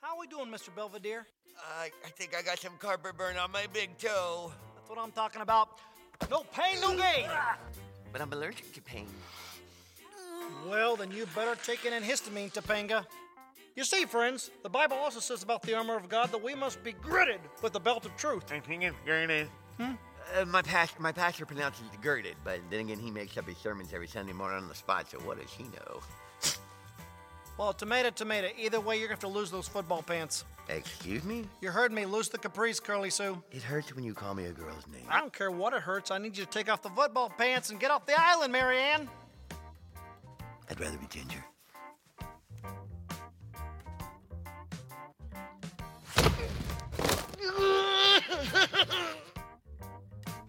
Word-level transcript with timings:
How 0.00 0.16
are 0.16 0.20
we 0.20 0.26
doing, 0.26 0.46
Mr. 0.46 0.74
Belvedere? 0.74 1.26
I, 1.78 1.90
I 2.04 2.08
think 2.08 2.34
I 2.34 2.40
got 2.40 2.58
some 2.58 2.72
carpet 2.78 3.18
burn 3.18 3.36
on 3.36 3.52
my 3.52 3.66
big 3.70 3.98
toe. 3.98 4.50
That's 4.74 4.88
what 4.88 4.98
I'm 4.98 5.12
talking 5.12 5.42
about. 5.42 5.78
No 6.30 6.42
pain, 6.54 6.80
no 6.80 6.96
gain. 6.96 7.28
But 8.10 8.22
I'm 8.22 8.32
allergic 8.32 8.72
to 8.72 8.80
pain. 8.80 9.06
Well, 10.66 10.96
then 10.96 11.10
you 11.10 11.26
better 11.34 11.54
take 11.62 11.84
an 11.84 11.92
antihistamine, 11.92 12.50
Topanga. 12.50 13.04
You 13.76 13.84
see, 13.84 14.06
friends, 14.06 14.50
the 14.62 14.70
Bible 14.70 14.96
also 14.96 15.20
says 15.20 15.42
about 15.42 15.62
the 15.62 15.74
armor 15.74 15.96
of 15.96 16.08
God 16.08 16.32
that 16.32 16.42
we 16.42 16.54
must 16.54 16.82
be 16.82 16.92
girded 16.92 17.40
with 17.62 17.74
the 17.74 17.80
belt 17.80 18.06
of 18.06 18.16
truth. 18.16 18.50
I 18.50 18.60
think 18.60 18.82
it's 18.82 18.96
girded. 19.04 19.48
Hmm? 19.76 19.92
Uh, 20.34 20.46
my, 20.46 20.62
past, 20.62 20.98
my 20.98 21.12
pastor 21.12 21.44
pronounces 21.44 21.84
it 21.92 22.00
girded, 22.00 22.36
but 22.42 22.60
then 22.70 22.80
again, 22.80 22.98
he 22.98 23.10
makes 23.10 23.36
up 23.36 23.46
his 23.46 23.58
sermons 23.58 23.92
every 23.92 24.08
Sunday 24.08 24.32
morning 24.32 24.62
on 24.62 24.68
the 24.68 24.74
spot, 24.74 25.10
so 25.10 25.18
what 25.18 25.40
does 25.40 25.50
he 25.50 25.64
know? 25.64 26.00
Well, 27.60 27.74
tomato, 27.74 28.08
tomato. 28.08 28.48
Either 28.58 28.80
way, 28.80 28.96
you're 28.96 29.08
going 29.08 29.18
to 29.18 29.26
have 29.26 29.32
to 29.32 29.38
lose 29.38 29.50
those 29.50 29.68
football 29.68 30.00
pants. 30.00 30.46
Excuse 30.70 31.24
me? 31.24 31.44
You 31.60 31.70
heard 31.70 31.92
me. 31.92 32.06
Lose 32.06 32.30
the 32.30 32.38
capris, 32.38 32.82
Curly 32.82 33.10
Sue. 33.10 33.36
It 33.52 33.62
hurts 33.62 33.94
when 33.94 34.02
you 34.02 34.14
call 34.14 34.34
me 34.34 34.46
a 34.46 34.50
girl's 34.50 34.86
name. 34.86 35.04
I 35.10 35.20
don't 35.20 35.30
care 35.30 35.50
what 35.50 35.74
it 35.74 35.82
hurts. 35.82 36.10
I 36.10 36.16
need 36.16 36.38
you 36.38 36.46
to 36.46 36.50
take 36.50 36.72
off 36.72 36.80
the 36.80 36.88
football 36.88 37.28
pants 37.28 37.68
and 37.68 37.78
get 37.78 37.90
off 37.90 38.06
the 38.06 38.18
island, 38.18 38.50
Mary 38.50 38.78
Ann. 38.78 39.10
I'd 40.70 40.80
rather 40.80 40.96
be 40.96 41.06
ginger. 41.10 41.44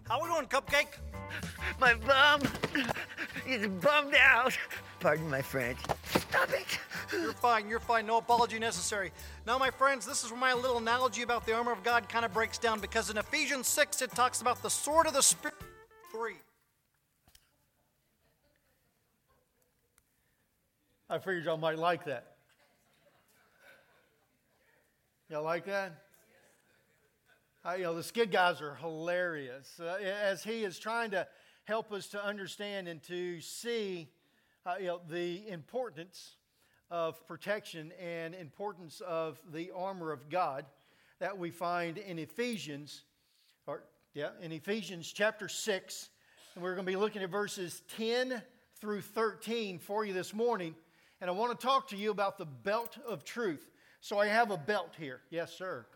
How 0.08 0.18
are 0.18 0.22
we 0.22 0.28
doing, 0.30 0.46
Cupcake? 0.46 0.96
My 1.78 1.92
bum 1.92 2.40
is 3.46 3.66
bummed 3.82 4.14
out. 4.14 4.56
Pardon 4.98 5.28
my 5.28 5.42
French. 5.42 5.76
Stop 6.06 6.48
it. 6.48 6.78
You're 7.12 7.32
fine, 7.32 7.68
you're 7.68 7.80
fine. 7.80 8.06
No 8.06 8.18
apology 8.18 8.58
necessary. 8.58 9.12
Now, 9.46 9.58
my 9.58 9.70
friends, 9.70 10.06
this 10.06 10.24
is 10.24 10.30
where 10.30 10.40
my 10.40 10.54
little 10.54 10.78
analogy 10.78 11.22
about 11.22 11.44
the 11.46 11.54
armor 11.54 11.72
of 11.72 11.82
God 11.82 12.08
kind 12.08 12.24
of 12.24 12.32
breaks 12.32 12.58
down 12.58 12.80
because 12.80 13.10
in 13.10 13.18
Ephesians 13.18 13.68
6, 13.68 14.02
it 14.02 14.10
talks 14.12 14.40
about 14.40 14.62
the 14.62 14.70
sword 14.70 15.06
of 15.06 15.12
the 15.12 15.22
Spirit. 15.22 15.54
3. 16.10 16.34
I 21.10 21.18
figured 21.18 21.44
y'all 21.44 21.56
might 21.56 21.78
like 21.78 22.04
that. 22.06 22.36
Y'all 25.28 25.42
like 25.42 25.66
that? 25.66 25.92
Uh, 27.64 27.74
you 27.74 27.84
know, 27.84 27.94
the 27.94 28.02
Skit 28.02 28.30
Guys 28.30 28.60
are 28.60 28.74
hilarious. 28.74 29.80
Uh, 29.80 29.96
as 30.02 30.42
he 30.42 30.64
is 30.64 30.78
trying 30.78 31.10
to 31.12 31.26
help 31.64 31.92
us 31.92 32.08
to 32.08 32.24
understand 32.24 32.88
and 32.88 33.02
to 33.04 33.40
see 33.40 34.08
uh, 34.66 34.74
you 34.78 34.86
know, 34.86 35.00
the 35.08 35.48
importance 35.48 36.36
of 36.92 37.26
protection 37.26 37.90
and 37.98 38.34
importance 38.34 39.00
of 39.00 39.40
the 39.50 39.70
armor 39.74 40.12
of 40.12 40.28
God 40.28 40.66
that 41.20 41.38
we 41.38 41.50
find 41.50 41.96
in 41.96 42.18
Ephesians, 42.18 43.02
or 43.66 43.82
yeah, 44.12 44.28
in 44.42 44.52
Ephesians 44.52 45.10
chapter 45.10 45.48
6. 45.48 46.10
And 46.54 46.62
we're 46.62 46.74
going 46.74 46.84
to 46.84 46.92
be 46.92 46.96
looking 46.96 47.22
at 47.22 47.30
verses 47.30 47.82
10 47.96 48.42
through 48.78 49.00
13 49.00 49.78
for 49.78 50.04
you 50.04 50.12
this 50.12 50.34
morning. 50.34 50.74
And 51.22 51.30
I 51.30 51.32
want 51.32 51.58
to 51.58 51.66
talk 51.66 51.88
to 51.88 51.96
you 51.96 52.10
about 52.10 52.36
the 52.36 52.44
belt 52.44 52.98
of 53.08 53.24
truth. 53.24 53.70
So 54.02 54.18
I 54.18 54.26
have 54.26 54.50
a 54.50 54.58
belt 54.58 54.94
here. 54.98 55.22
Yes, 55.30 55.52
sir. 55.52 55.86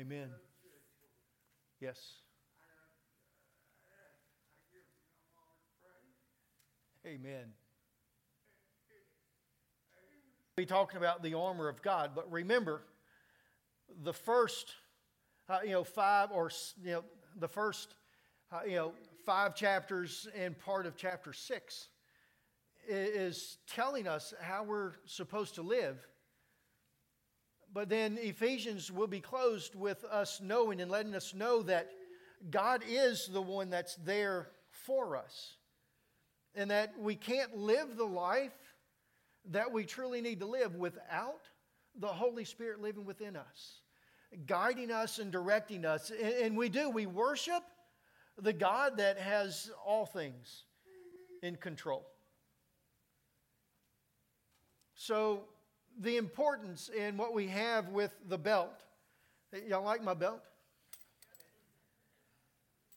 Amen. 0.00 0.30
Yes. 1.78 1.98
Amen. 7.04 7.52
Be 10.56 10.64
talking 10.64 10.96
about 10.96 11.22
the 11.22 11.34
armor 11.34 11.68
of 11.68 11.82
God, 11.82 12.12
but 12.14 12.32
remember, 12.32 12.80
the 14.02 14.14
first, 14.14 14.72
uh, 15.50 15.58
you 15.64 15.72
know, 15.72 15.84
five 15.84 16.30
or 16.30 16.50
you 16.82 16.92
know, 16.92 17.04
the 17.38 17.48
first, 17.48 17.94
uh, 18.50 18.60
you 18.66 18.76
know, 18.76 18.92
five 19.26 19.54
chapters 19.54 20.26
and 20.34 20.58
part 20.58 20.86
of 20.86 20.96
chapter 20.96 21.34
six 21.34 21.88
is 22.88 23.58
telling 23.66 24.08
us 24.08 24.32
how 24.40 24.64
we're 24.64 24.92
supposed 25.04 25.56
to 25.56 25.62
live 25.62 25.98
but 27.72 27.88
then 27.88 28.18
Ephesians 28.20 28.90
will 28.90 29.06
be 29.06 29.20
closed 29.20 29.74
with 29.74 30.04
us 30.04 30.40
knowing 30.42 30.80
and 30.80 30.90
letting 30.90 31.14
us 31.14 31.34
know 31.34 31.62
that 31.62 31.90
God 32.50 32.82
is 32.88 33.28
the 33.32 33.42
one 33.42 33.70
that's 33.70 33.96
there 33.96 34.48
for 34.70 35.16
us. 35.16 35.54
And 36.54 36.70
that 36.70 36.94
we 36.98 37.14
can't 37.14 37.56
live 37.56 37.96
the 37.96 38.04
life 38.04 38.56
that 39.50 39.72
we 39.72 39.84
truly 39.84 40.20
need 40.20 40.40
to 40.40 40.46
live 40.46 40.74
without 40.74 41.48
the 41.98 42.08
Holy 42.08 42.44
Spirit 42.44 42.80
living 42.80 43.04
within 43.04 43.36
us, 43.36 43.80
guiding 44.46 44.90
us 44.90 45.18
and 45.18 45.30
directing 45.30 45.84
us. 45.84 46.10
And 46.42 46.56
we 46.56 46.68
do, 46.68 46.90
we 46.90 47.06
worship 47.06 47.62
the 48.36 48.52
God 48.52 48.96
that 48.98 49.18
has 49.18 49.70
all 49.84 50.06
things 50.06 50.64
in 51.42 51.56
control. 51.56 52.06
So 54.94 55.44
the 56.00 56.16
importance 56.16 56.88
in 56.88 57.16
what 57.16 57.34
we 57.34 57.46
have 57.48 57.88
with 57.88 58.14
the 58.26 58.38
belt. 58.38 58.82
Y'all 59.68 59.84
like 59.84 60.02
my 60.02 60.14
belt? 60.14 60.42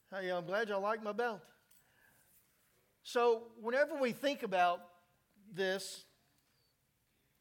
Hey, 0.09 0.29
I'm 0.29 0.45
glad 0.45 0.69
y'all 0.69 0.81
like 0.81 1.03
my 1.03 1.11
belt. 1.11 1.41
So, 3.03 3.43
whenever 3.59 3.99
we 3.99 4.13
think 4.13 4.43
about 4.43 4.79
this, 5.53 6.05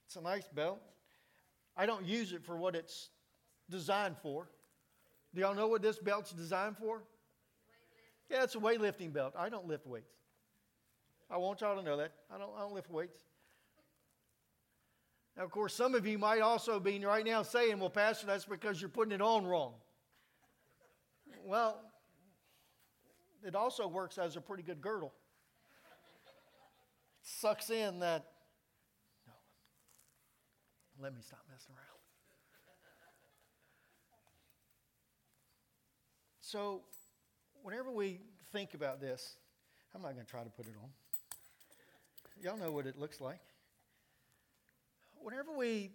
it's 0.07 0.17
a 0.17 0.21
nice 0.21 0.49
belt. 0.49 0.81
I 1.77 1.87
don't 1.87 2.05
use 2.05 2.33
it 2.33 2.45
for 2.45 2.57
what 2.57 2.75
it's 2.75 3.11
designed 3.71 4.17
for. 4.19 4.49
Do 5.35 5.41
y'all 5.41 5.55
know 5.55 5.69
what 5.69 5.81
this 5.81 5.99
belt's 5.99 6.33
designed 6.33 6.77
for? 6.77 7.03
Yeah, 8.29 8.43
it's 8.43 8.55
a 8.57 8.59
weightlifting 8.59 9.13
belt. 9.13 9.35
I 9.39 9.49
don't 9.49 9.69
lift 9.69 9.87
weights. 9.87 10.13
I 11.31 11.37
want 11.37 11.61
y'all 11.61 11.77
to 11.77 11.83
know 11.83 11.97
that. 11.99 12.13
I 12.35 12.39
don't, 12.39 12.51
I 12.57 12.61
don't 12.61 12.75
lift 12.75 12.91
weights. 12.91 13.19
Now, 15.37 15.45
of 15.45 15.51
course, 15.51 15.75
some 15.75 15.95
of 15.95 16.07
you 16.07 16.19
might 16.19 16.41
also 16.41 16.79
be 16.79 17.03
right 17.05 17.25
now 17.25 17.43
saying, 17.43 17.79
well, 17.79 17.91
Pastor, 17.91 18.27
that's 18.27 18.45
because 18.45 18.81
you're 18.81 18.91
putting 18.91 19.13
it 19.13 19.23
on 19.23 19.47
wrong. 19.47 19.75
Well, 21.45 21.81
it 23.45 23.55
also 23.55 23.89
works 23.89 24.19
as 24.19 24.37
a 24.37 24.41
pretty 24.41 24.63
good 24.63 24.81
girdle. 24.81 25.13
It 27.23 27.29
sucks 27.29 27.71
in 27.71 28.01
that. 28.01 28.27
No. 29.27 29.33
Let 31.03 31.15
me 31.15 31.21
stop 31.23 31.41
messing 31.51 31.75
around. 31.75 31.89
So, 36.41 36.83
whenever 37.63 37.91
we 37.91 38.21
think 38.53 38.75
about 38.75 39.01
this, 39.01 39.37
I'm 39.95 40.03
not 40.03 40.13
going 40.13 40.27
to 40.27 40.31
try 40.31 40.45
to 40.45 40.51
put 40.51 40.67
it 40.67 40.75
on. 40.83 40.91
Y'all 42.43 42.59
know 42.59 42.71
what 42.71 42.87
it 42.87 42.99
looks 42.99 43.21
like 43.21 43.41
whenever 45.25 45.53
we 45.57 45.91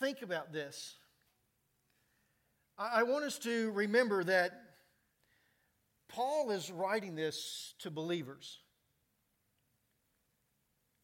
think 0.00 0.22
about 0.22 0.52
this, 0.52 0.94
I, 2.78 3.04
want 3.04 3.24
us 3.24 3.38
to 3.40 3.70
remember 3.72 4.22
that 4.24 4.52
Paul 6.08 6.50
is 6.50 6.70
writing 6.70 7.14
this 7.14 7.74
to 7.80 7.90
believers. 7.90 8.58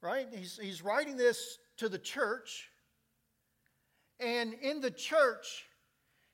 Right? 0.03 0.27
He's, 0.31 0.59
he's 0.61 0.83
writing 0.83 1.17
this 1.17 1.59
to 1.79 1.89
the 1.89 1.99
church. 1.99 2.69
And 4.21 4.53
in 4.55 4.81
the 4.81 4.91
church, 4.91 5.65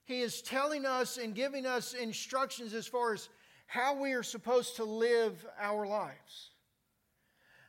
he 0.05 0.21
is 0.21 0.43
telling 0.43 0.87
us 0.87 1.19
and 1.19 1.35
giving 1.35 1.67
us 1.67 1.95
instructions 1.95 2.75
as 2.75 2.87
far 2.87 3.15
as 3.15 3.29
how 3.67 4.01
we 4.01 4.15
are 4.15 4.23
supposed 4.23 4.77
to 4.77 4.85
live 4.85 5.47
our 5.61 5.87
lives. 5.87 6.51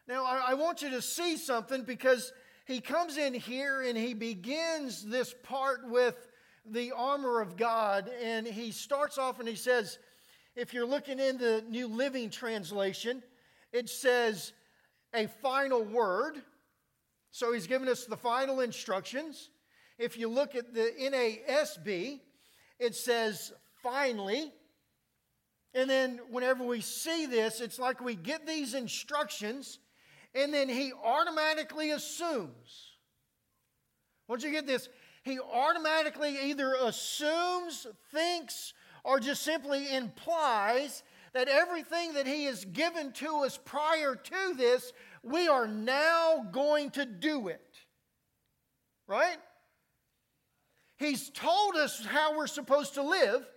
Now, 0.07 0.25
I, 0.25 0.43
I 0.49 0.53
want 0.55 0.81
you 0.81 0.89
to 0.91 1.01
see 1.01 1.37
something 1.37 1.83
because 1.83 2.31
he 2.69 2.81
comes 2.81 3.17
in 3.17 3.33
here 3.33 3.81
and 3.81 3.97
he 3.97 4.13
begins 4.13 5.03
this 5.03 5.33
part 5.41 5.89
with 5.89 6.29
the 6.63 6.91
armor 6.91 7.41
of 7.41 7.57
God. 7.57 8.11
And 8.23 8.45
he 8.45 8.69
starts 8.69 9.17
off 9.17 9.39
and 9.39 9.49
he 9.49 9.55
says, 9.55 9.97
if 10.55 10.71
you're 10.71 10.85
looking 10.85 11.19
in 11.19 11.39
the 11.39 11.63
New 11.67 11.87
Living 11.87 12.29
Translation, 12.29 13.23
it 13.73 13.89
says 13.89 14.53
a 15.15 15.25
final 15.25 15.83
word. 15.83 16.43
So 17.31 17.53
he's 17.53 17.65
given 17.65 17.87
us 17.87 18.05
the 18.05 18.15
final 18.15 18.59
instructions. 18.59 19.49
If 19.97 20.15
you 20.15 20.27
look 20.27 20.53
at 20.53 20.71
the 20.71 20.91
NASB, 21.01 22.19
it 22.77 22.93
says 22.93 23.51
finally. 23.81 24.53
And 25.73 25.89
then 25.89 26.19
whenever 26.29 26.63
we 26.63 26.81
see 26.81 27.25
this, 27.25 27.61
it's 27.61 27.79
like 27.79 27.99
we 27.99 28.13
get 28.13 28.45
these 28.45 28.75
instructions 28.75 29.79
and 30.33 30.53
then 30.53 30.69
he 30.69 30.91
automatically 31.03 31.91
assumes. 31.91 32.97
Once 34.27 34.43
you 34.43 34.51
get 34.51 34.67
this, 34.67 34.89
he 35.23 35.39
automatically 35.39 36.37
either 36.49 36.75
assumes, 36.75 37.87
thinks, 38.11 38.73
or 39.03 39.19
just 39.19 39.41
simply 39.41 39.93
implies 39.93 41.03
that 41.33 41.47
everything 41.47 42.13
that 42.13 42.27
he 42.27 42.45
has 42.45 42.65
given 42.65 43.11
to 43.13 43.43
us 43.43 43.57
prior 43.63 44.15
to 44.15 44.53
this, 44.55 44.93
we 45.23 45.47
are 45.47 45.67
now 45.67 46.45
going 46.51 46.89
to 46.91 47.05
do 47.05 47.47
it. 47.47 47.61
Right? 49.07 49.37
He's 50.97 51.29
told 51.29 51.75
us 51.75 52.05
how 52.05 52.37
we're 52.37 52.47
supposed 52.47 52.95
to 52.95 53.03
live 53.03 53.47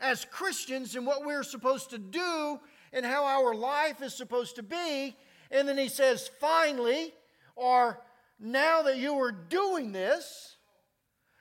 as 0.00 0.24
Christians 0.24 0.96
and 0.96 1.06
what 1.06 1.24
we're 1.24 1.44
supposed 1.44 1.90
to 1.90 1.98
do 1.98 2.58
and 2.92 3.06
how 3.06 3.24
our 3.24 3.54
life 3.54 4.02
is 4.02 4.14
supposed 4.14 4.56
to 4.56 4.62
be. 4.62 5.16
And 5.52 5.68
then 5.68 5.78
he 5.78 5.88
says, 5.88 6.30
finally, 6.40 7.14
or 7.54 8.00
now 8.40 8.82
that 8.82 8.96
you 8.96 9.14
are 9.20 9.30
doing 9.30 9.92
this, 9.92 10.56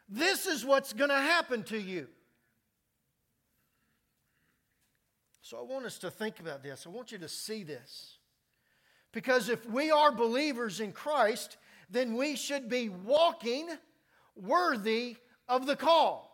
this 0.07 0.45
is 0.45 0.65
what's 0.65 0.91
going 0.93 1.09
to 1.09 1.15
happen 1.15 1.63
to 1.63 1.79
you. 1.79 2.07
So 5.41 5.57
I 5.57 5.63
want 5.63 5.85
us 5.85 5.97
to 5.99 6.11
think 6.11 6.39
about 6.39 6.61
this. 6.61 6.85
I 6.85 6.89
want 6.89 7.11
you 7.11 7.17
to 7.19 7.29
see 7.29 7.63
this. 7.63 8.17
Because 9.13 9.49
if 9.49 9.65
we 9.65 9.91
are 9.91 10.11
believers 10.11 10.79
in 10.79 10.91
Christ, 10.91 11.57
then 11.89 12.15
we 12.15 12.35
should 12.35 12.69
be 12.69 12.89
walking 12.89 13.69
worthy 14.35 15.17
of 15.47 15.65
the 15.65 15.75
call. 15.75 16.29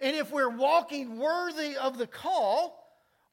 And 0.00 0.14
if 0.16 0.30
we're 0.30 0.48
walking 0.48 1.18
worthy 1.18 1.76
of 1.76 1.98
the 1.98 2.06
call, 2.06 2.85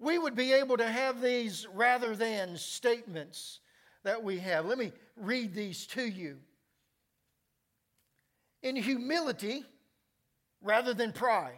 we 0.04 0.20
would 0.20 0.36
be 0.36 0.52
able 0.52 0.76
to 0.78 0.88
have 0.88 1.22
these 1.22 1.66
rather 1.74 2.16
than 2.16 2.58
statements 2.58 3.62
that 4.04 4.22
we 4.22 4.38
have. 4.40 4.66
Let 4.66 4.78
me 4.78 4.92
read 5.16 5.54
these 5.54 5.88
to 5.88 6.04
you. 6.04 6.38
In 8.62 8.76
humility 8.76 9.64
rather 10.62 10.94
than 10.94 11.14
pride, 11.14 11.54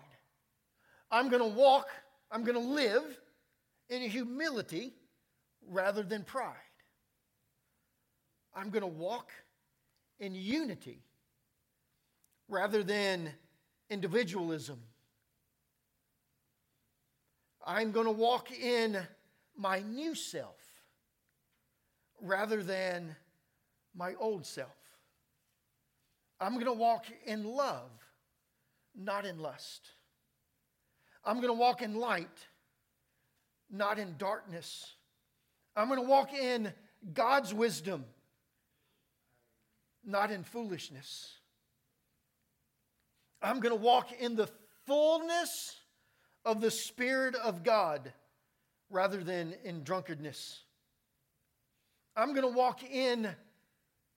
I'm 1.12 1.30
going 1.30 1.42
to 1.42 1.58
walk, 1.58 1.88
I'm 2.32 2.44
going 2.44 2.62
to 2.62 2.74
live 2.74 3.04
in 3.90 4.02
humility 4.04 4.94
rather 5.68 6.04
than 6.04 6.24
pride. 6.24 6.54
I'm 8.56 8.70
going 8.70 8.82
to 8.82 8.88
walk 8.88 9.32
in 10.20 10.36
unity 10.36 11.04
rather 12.48 12.84
than 12.84 13.32
individualism. 13.90 14.80
I'm 17.66 17.92
going 17.92 18.06
to 18.06 18.12
walk 18.12 18.52
in 18.52 18.98
my 19.58 19.80
new 19.80 20.14
self 20.14 20.60
rather 22.22 22.62
than 22.62 23.16
my 23.96 24.14
old 24.20 24.46
self. 24.46 24.70
I'm 26.40 26.54
going 26.54 26.66
to 26.66 26.74
walk 26.74 27.06
in 27.26 27.44
love, 27.44 27.90
not 28.96 29.26
in 29.26 29.40
lust. 29.40 29.90
I'm 31.24 31.38
going 31.38 31.48
to 31.48 31.54
walk 31.54 31.82
in 31.82 31.96
light, 31.96 32.48
not 33.72 33.98
in 33.98 34.16
darkness. 34.18 34.94
I'm 35.76 35.88
going 35.88 36.02
to 36.02 36.08
walk 36.08 36.34
in 36.34 36.72
God's 37.14 37.54
wisdom, 37.54 38.06
not 40.06 40.30
in 40.30 40.44
foolishness. 40.44 41.32
I'm 43.42 43.60
going 43.60 43.76
to 43.76 43.82
walk 43.82 44.12
in 44.20 44.36
the 44.36 44.50
fullness 44.86 45.78
of 46.46 46.62
the 46.62 46.72
Spirit 46.72 47.36
of 47.36 47.64
God 47.64 48.14
rather 48.90 49.24
than 49.24 49.56
in 49.64 49.84
drunkenness. 49.84 50.62
I'm 52.16 52.34
going 52.34 52.48
to 52.50 52.56
walk 52.56 52.84
in 52.84 53.28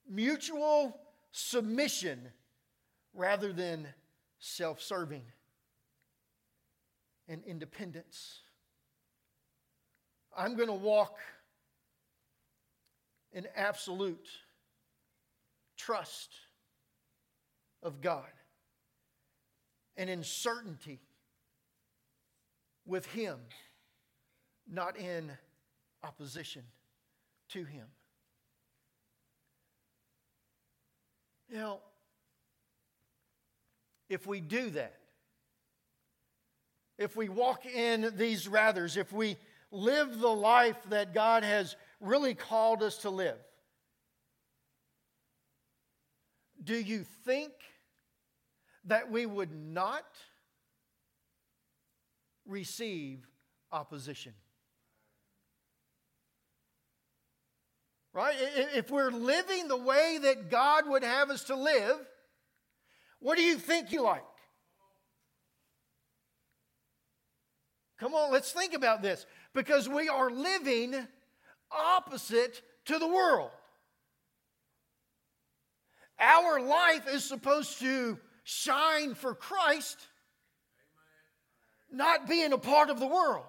mutual 0.09 1.01
submission 1.33 2.21
rather 3.15 3.53
than 3.53 3.89
self 4.39 4.81
serving 4.81 5.23
and 7.29 7.43
independence. 7.45 8.41
I'm 10.37 10.55
going 10.55 10.69
to 10.69 10.75
walk 10.75 11.19
in 13.33 13.47
absolute 13.57 14.29
trust 15.77 16.31
of 17.83 18.01
God 18.01 18.25
and 19.97 20.09
in 20.09 20.23
certainty 20.23 21.01
with 22.88 23.06
Him, 23.06 23.38
not 24.69 24.99
in 24.99 25.31
opposition 26.02 26.62
to 27.50 27.62
Him. 27.62 27.87
Now, 31.50 31.79
if 34.08 34.26
we 34.26 34.40
do 34.40 34.70
that, 34.70 34.94
if 36.96 37.15
we 37.15 37.29
walk 37.29 37.65
in 37.65 38.13
these 38.17 38.48
rathers, 38.48 38.96
if 38.96 39.13
we 39.13 39.36
live 39.70 40.19
the 40.19 40.27
life 40.29 40.77
that 40.89 41.15
God 41.15 41.44
has 41.44 41.77
really 42.01 42.34
called 42.34 42.82
us 42.82 42.98
to 42.98 43.10
live, 43.10 43.39
do 46.63 46.74
you 46.74 47.05
think 47.24 47.53
that 48.84 49.10
we 49.10 49.27
would 49.27 49.53
not 49.53 50.05
receive 52.48 53.24
opposition. 53.70 54.32
Right? 58.12 58.34
If 58.74 58.90
we're 58.90 59.12
living 59.12 59.69
the 59.69 59.76
way 59.76 60.19
that 60.22 60.50
God 60.50 60.88
would 60.88 61.05
have 61.05 61.31
us 61.31 61.44
to 61.44 61.55
live, 61.55 61.96
what 63.20 63.36
do 63.36 63.44
you 63.44 63.56
think 63.56 63.93
you 63.93 64.02
like? 64.02 64.24
Come 68.00 68.14
on, 68.14 68.32
let's 68.32 68.52
think 68.52 68.74
about 68.74 69.02
this. 69.02 69.26
Because 69.55 69.88
we 69.88 70.08
are 70.08 70.31
living 70.31 70.94
opposite 71.70 72.62
to 72.86 72.98
the 72.98 73.06
world. 73.06 73.50
Our 76.19 76.60
life 76.60 77.06
is 77.08 77.24
supposed 77.24 77.78
to 77.81 78.19
shine 78.43 79.14
for 79.14 79.34
Christ, 79.34 79.98
not 81.91 82.29
being 82.29 82.53
a 82.53 82.59
part 82.59 82.91
of 82.91 83.01
the 83.01 83.07
world. 83.07 83.45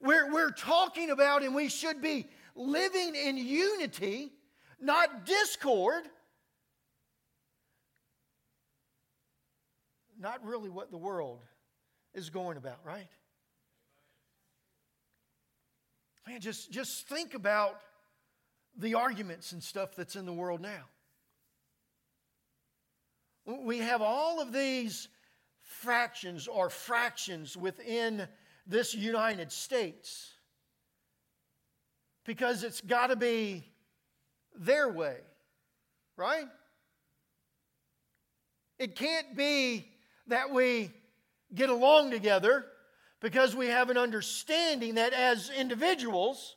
We're, 0.00 0.32
we're 0.32 0.50
talking 0.50 1.10
about, 1.10 1.42
and 1.42 1.54
we 1.54 1.68
should 1.68 2.00
be 2.00 2.26
living 2.54 3.14
in 3.14 3.36
unity, 3.36 4.32
not 4.80 5.26
discord. 5.26 6.04
Not 10.18 10.44
really 10.44 10.70
what 10.70 10.90
the 10.90 10.98
world 10.98 11.40
is 12.14 12.30
going 12.30 12.56
about, 12.56 12.78
right? 12.84 13.08
Man, 16.26 16.40
just, 16.40 16.70
just 16.70 17.08
think 17.08 17.34
about 17.34 17.80
the 18.76 18.94
arguments 18.94 19.52
and 19.52 19.62
stuff 19.62 19.94
that's 19.96 20.16
in 20.16 20.26
the 20.26 20.32
world 20.32 20.60
now. 20.60 20.84
We 23.46 23.78
have 23.78 24.00
all 24.00 24.40
of 24.40 24.52
these 24.52 25.08
factions 25.80 26.46
or 26.46 26.68
fractions 26.68 27.56
within 27.56 28.28
this 28.66 28.94
United 28.94 29.50
States 29.50 30.34
because 32.26 32.62
it's 32.62 32.82
got 32.82 33.06
to 33.06 33.16
be 33.16 33.64
their 34.54 34.92
way, 34.92 35.16
right? 36.16 36.46
It 38.78 38.94
can't 38.94 39.34
be 39.34 39.88
that 40.26 40.52
we 40.52 40.90
get 41.54 41.70
along 41.70 42.10
together 42.10 42.66
because 43.20 43.56
we 43.56 43.66
have 43.66 43.88
an 43.88 43.96
understanding 43.96 44.96
that 44.96 45.14
as 45.14 45.50
individuals, 45.50 46.56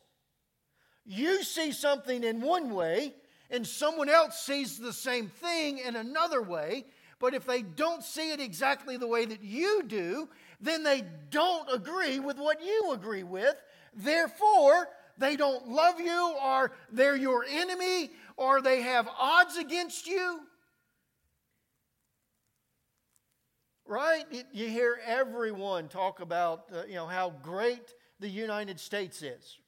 you 1.06 1.44
see 1.44 1.72
something 1.72 2.24
in 2.24 2.42
one 2.42 2.74
way 2.74 3.14
and 3.50 3.66
someone 3.66 4.10
else 4.10 4.40
sees 4.40 4.78
the 4.78 4.94
same 4.94 5.28
thing 5.28 5.78
in 5.78 5.96
another 5.96 6.42
way, 6.42 6.86
but 7.24 7.34
if 7.34 7.46
they 7.46 7.62
don't 7.62 8.04
see 8.04 8.34
it 8.34 8.42
exactly 8.42 8.98
the 8.98 9.08
way 9.08 9.24
that 9.24 9.42
you 9.42 9.82
do, 9.88 10.28
then 10.60 10.84
they 10.84 11.06
don't 11.30 11.74
agree 11.74 12.20
with 12.20 12.38
what 12.38 12.62
you 12.62 12.92
agree 12.92 13.24
with. 13.24 13.56
Therefore, 13.96 14.90
they 15.18 15.38
don't 15.38 15.70
love 15.70 16.02
you, 16.02 16.36
or 16.44 16.74
they're 16.92 17.16
your 17.16 17.46
enemy, 17.50 18.12
or 18.36 18.62
they 18.62 18.82
have 18.82 19.08
odds 19.18 19.56
against 19.56 20.06
you. 20.06 20.42
Right? 23.86 24.26
You 24.52 24.68
hear 24.68 25.00
everyone 25.06 25.88
talk 25.88 26.20
about 26.20 26.66
uh, 26.76 26.84
you 26.90 26.96
know 26.96 27.08
how 27.08 27.30
great 27.42 27.94
the 28.20 28.28
United 28.28 28.82
States 28.82 29.22
is. 29.22 29.60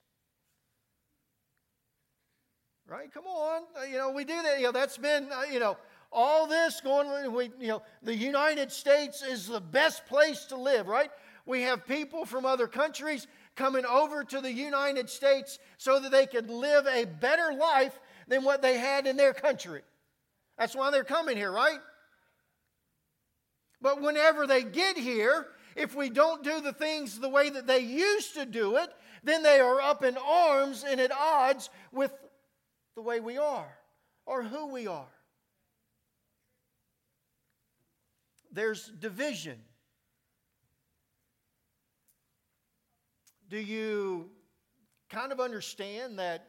Right? 2.85 3.11
Come 3.13 3.25
on. 3.25 3.61
Uh, 3.79 3.85
you 3.85 3.97
know, 3.97 4.11
we 4.11 4.25
do 4.25 4.41
that. 4.43 4.57
You 4.57 4.65
know, 4.65 4.71
that's 4.73 4.97
been, 4.97 5.29
uh, 5.31 5.43
you 5.51 5.59
know, 5.59 5.77
all 6.11 6.47
this 6.47 6.81
going, 6.81 7.33
we, 7.33 7.51
you 7.59 7.67
know, 7.67 7.81
the 8.01 8.15
United 8.15 8.71
States 8.71 9.21
is 9.21 9.47
the 9.47 9.59
best 9.59 10.05
place 10.05 10.45
to 10.45 10.55
live, 10.55 10.87
right? 10.87 11.09
We 11.45 11.63
have 11.63 11.85
people 11.85 12.25
from 12.25 12.45
other 12.45 12.67
countries 12.67 13.27
coming 13.55 13.85
over 13.85 14.23
to 14.23 14.41
the 14.41 14.51
United 14.51 15.09
States 15.09 15.59
so 15.77 15.99
that 15.99 16.11
they 16.11 16.25
could 16.25 16.49
live 16.49 16.87
a 16.87 17.05
better 17.05 17.53
life 17.53 17.99
than 18.27 18.43
what 18.43 18.61
they 18.61 18.77
had 18.77 19.07
in 19.07 19.17
their 19.17 19.33
country. 19.33 19.81
That's 20.57 20.75
why 20.75 20.91
they're 20.91 21.03
coming 21.03 21.37
here, 21.37 21.51
right? 21.51 21.79
But 23.81 24.01
whenever 24.01 24.47
they 24.47 24.63
get 24.63 24.97
here, 24.97 25.47
if 25.75 25.95
we 25.95 26.09
don't 26.09 26.43
do 26.43 26.61
the 26.61 26.73
things 26.73 27.19
the 27.19 27.29
way 27.29 27.49
that 27.49 27.67
they 27.67 27.79
used 27.79 28.33
to 28.35 28.45
do 28.45 28.77
it, 28.77 28.89
then 29.23 29.43
they 29.43 29.59
are 29.59 29.81
up 29.81 30.03
in 30.03 30.17
arms 30.17 30.85
and 30.87 30.99
at 30.99 31.11
odds 31.11 31.69
with 31.91 32.13
the 32.95 33.01
way 33.01 33.19
we 33.19 33.37
are 33.37 33.77
or 34.25 34.43
who 34.43 34.67
we 34.67 34.87
are. 34.87 35.07
There's 38.55 38.87
division. 38.87 39.59
Do 43.49 43.57
you 43.57 44.29
kind 45.09 45.33
of 45.33 45.41
understand 45.41 46.19
that 46.19 46.47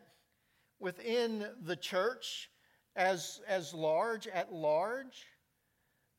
within 0.78 1.48
the 1.64 1.74
church 1.74 2.48
as, 2.94 3.40
as 3.48 3.74
large, 3.74 4.28
at 4.28 4.52
large, 4.52 5.26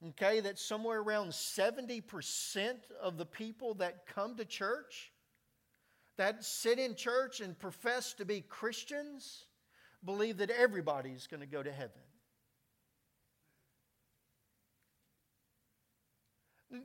okay, 0.09 0.41
that 0.41 0.59
somewhere 0.59 0.99
around 0.99 1.29
70% 1.29 2.03
of 3.01 3.17
the 3.17 3.25
people 3.25 3.75
that 3.75 4.07
come 4.07 4.35
to 4.35 4.43
church, 4.43 5.13
that 6.17 6.43
sit 6.43 6.79
in 6.79 6.95
church 6.95 7.39
and 7.39 7.57
profess 7.57 8.13
to 8.15 8.25
be 8.25 8.41
Christians, 8.41 9.45
believe 10.03 10.35
that 10.39 10.49
everybody's 10.49 11.27
going 11.27 11.39
to 11.39 11.47
go 11.47 11.63
to 11.63 11.71
heaven. 11.71 12.01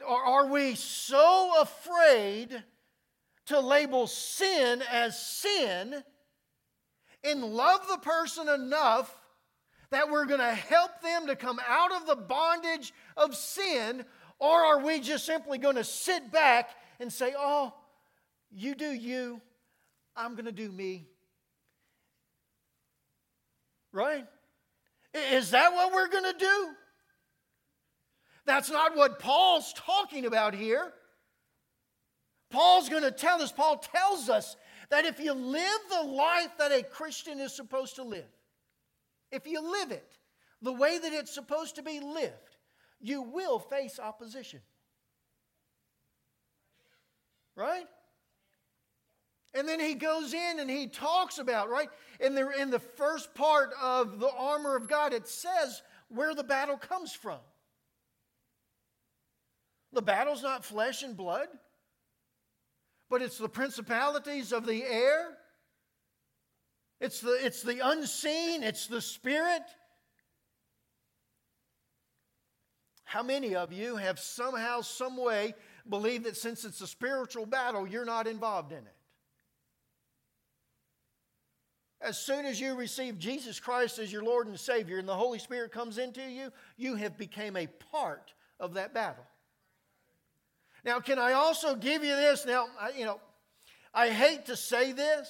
Are, 0.07 0.25
are 0.25 0.47
we 0.47 0.75
so 0.75 1.55
afraid 1.61 2.63
to 3.47 3.61
label 3.61 4.07
sin 4.07 4.83
as 4.91 5.21
sin 5.21 6.03
and 7.25 7.45
love 7.45 7.81
the 7.89 7.99
person 7.99 8.49
enough 8.49 9.15
that 9.91 10.11
we're 10.11 10.25
going 10.25 10.41
to 10.41 10.55
help 10.55 11.03
them 11.03 11.27
to 11.27 11.37
come 11.37 11.61
out 11.69 11.93
of 11.93 12.07
the 12.07 12.17
bondage 12.17 12.93
of 13.17 13.35
sin? 13.35 14.05
Or 14.39 14.61
are 14.61 14.85
we 14.85 15.01
just 15.01 15.27
simply 15.27 15.59
going 15.59 15.77
to 15.77 15.85
sit 15.85 16.33
back 16.33 16.71
and 16.99 17.13
say, 17.13 17.35
oh, 17.37 17.75
you 18.51 18.75
do 18.75 18.91
you, 18.91 19.41
I'm 20.17 20.33
going 20.33 20.47
to 20.47 20.53
do 20.53 20.71
me? 20.71 21.07
Right? 23.93 24.27
Is 25.15 25.51
that 25.51 25.73
what 25.75 25.93
we're 25.93 26.09
going 26.09 26.33
to 26.33 26.39
do? 26.39 26.69
That's 28.45 28.71
not 28.71 28.97
what 28.97 29.19
Paul's 29.19 29.73
talking 29.73 30.27
about 30.27 30.55
here. 30.55 30.93
Paul's 32.51 32.89
going 32.89 33.03
to 33.03 33.11
tell 33.11 33.41
us, 33.41 33.51
Paul 33.51 33.79
tells 33.79 34.29
us 34.29 34.57
that 34.91 35.05
if 35.05 35.19
you 35.21 35.33
live 35.33 35.81
the 35.91 36.03
life 36.03 36.51
that 36.59 36.73
a 36.73 36.83
Christian 36.83 37.41
is 37.41 37.55
supposed 37.55 37.97
to 37.97 38.03
live, 38.03 38.29
if 39.31 39.47
you 39.47 39.61
live 39.63 39.91
it 39.91 40.19
the 40.61 40.73
way 40.73 40.99
that 40.99 41.13
it's 41.13 41.33
supposed 41.33 41.77
to 41.77 41.83
be 41.83 42.01
lived, 42.01 42.57
you 43.01 43.23
will 43.23 43.59
face 43.59 43.99
opposition. 43.99 44.61
Right? 47.57 47.87
And 49.55 49.69
then 49.69 49.81
he 49.81 49.95
goes 49.95 50.33
in 50.33 50.61
and 50.61 50.71
he 50.71 50.87
talks 50.87 51.39
about, 51.39 51.69
right? 51.69 51.89
In 52.21 52.35
the, 52.35 52.49
in 52.61 52.71
the 52.71 52.79
first 52.79 53.35
part 53.35 53.71
of 53.81 54.19
the 54.19 54.31
armor 54.31 54.77
of 54.77 54.89
God, 54.89 55.13
it 55.13 55.29
says 55.29 55.83
where 56.09 56.35
the 56.35 56.45
battle 56.45 56.77
comes 56.77 57.13
from. 57.13 57.39
The 59.93 60.03
battle's 60.03 60.43
not 60.43 60.65
flesh 60.65 61.03
and 61.03 61.17
blood, 61.17 61.49
but 63.11 63.21
it's 63.21 63.39
the 63.39 63.49
principalities 63.49 64.53
of 64.53 64.67
the 64.67 64.83
air. 64.83 65.37
It's 67.01 67.21
the, 67.21 67.33
it's 67.45 67.63
the 67.63 67.81
unseen, 67.87 68.63
it's 68.63 68.87
the 68.87 69.01
spirit. 69.01 69.63
How 73.05 73.23
many 73.23 73.55
of 73.55 73.73
you 73.73 73.97
have 73.97 74.19
somehow, 74.19 74.81
some 74.81 75.19
way, 75.19 75.55
believed 75.87 76.25
that 76.25 76.37
since 76.37 76.65
it's 76.65 76.81
a 76.81 76.87
spiritual 76.87 77.45
battle, 77.45 77.87
you're 77.87 78.07
not 78.07 78.27
involved 78.27 78.73
in 78.73 78.79
it? 78.79 78.97
As 82.01 82.19
soon 82.19 82.47
as 82.47 82.59
you 82.59 82.75
receive 82.75 83.19
Jesus 83.19 83.61
Christ 83.61 83.99
as 83.99 84.11
your 84.11 84.25
Lord 84.25 84.47
and 84.47 84.59
Savior 84.59 84.99
and 84.99 85.07
the 85.07 85.15
Holy 85.15 85.39
Spirit 85.39 85.71
comes 85.71 85.99
into 85.99 86.23
you, 86.23 86.51
you 86.77 86.95
have 86.95 87.19
become 87.19 87.57
a 87.57 87.67
part 87.67 88.33
of 88.59 88.75
that 88.75 88.95
battle. 88.95 89.25
Now, 90.85 91.01
can 91.01 91.19
I 91.19 91.33
also 91.33 91.77
give 91.77 92.03
you 92.03 92.15
this? 92.17 92.45
Now, 92.45 92.67
I, 92.81 92.91
you 92.97 93.05
know, 93.05 93.21
I 93.95 94.09
hate 94.09 94.47
to 94.47 94.57
say 94.57 94.93
this, 94.93 95.29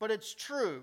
but 0.00 0.10
it's 0.10 0.34
true. 0.34 0.82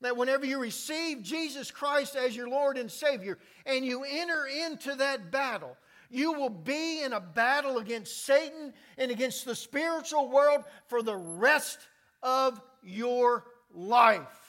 That 0.00 0.16
whenever 0.16 0.46
you 0.46 0.60
receive 0.60 1.22
Jesus 1.22 1.70
Christ 1.70 2.14
as 2.14 2.36
your 2.36 2.48
Lord 2.48 2.78
and 2.78 2.90
Savior 2.90 3.38
and 3.66 3.84
you 3.84 4.04
enter 4.04 4.46
into 4.46 4.94
that 4.96 5.32
battle, 5.32 5.76
you 6.10 6.32
will 6.32 6.50
be 6.50 7.02
in 7.02 7.12
a 7.12 7.20
battle 7.20 7.78
against 7.78 8.24
Satan 8.24 8.72
and 8.96 9.10
against 9.10 9.44
the 9.44 9.56
spiritual 9.56 10.30
world 10.30 10.64
for 10.86 11.02
the 11.02 11.16
rest 11.16 11.78
of 12.22 12.60
your 12.82 13.44
life. 13.72 14.47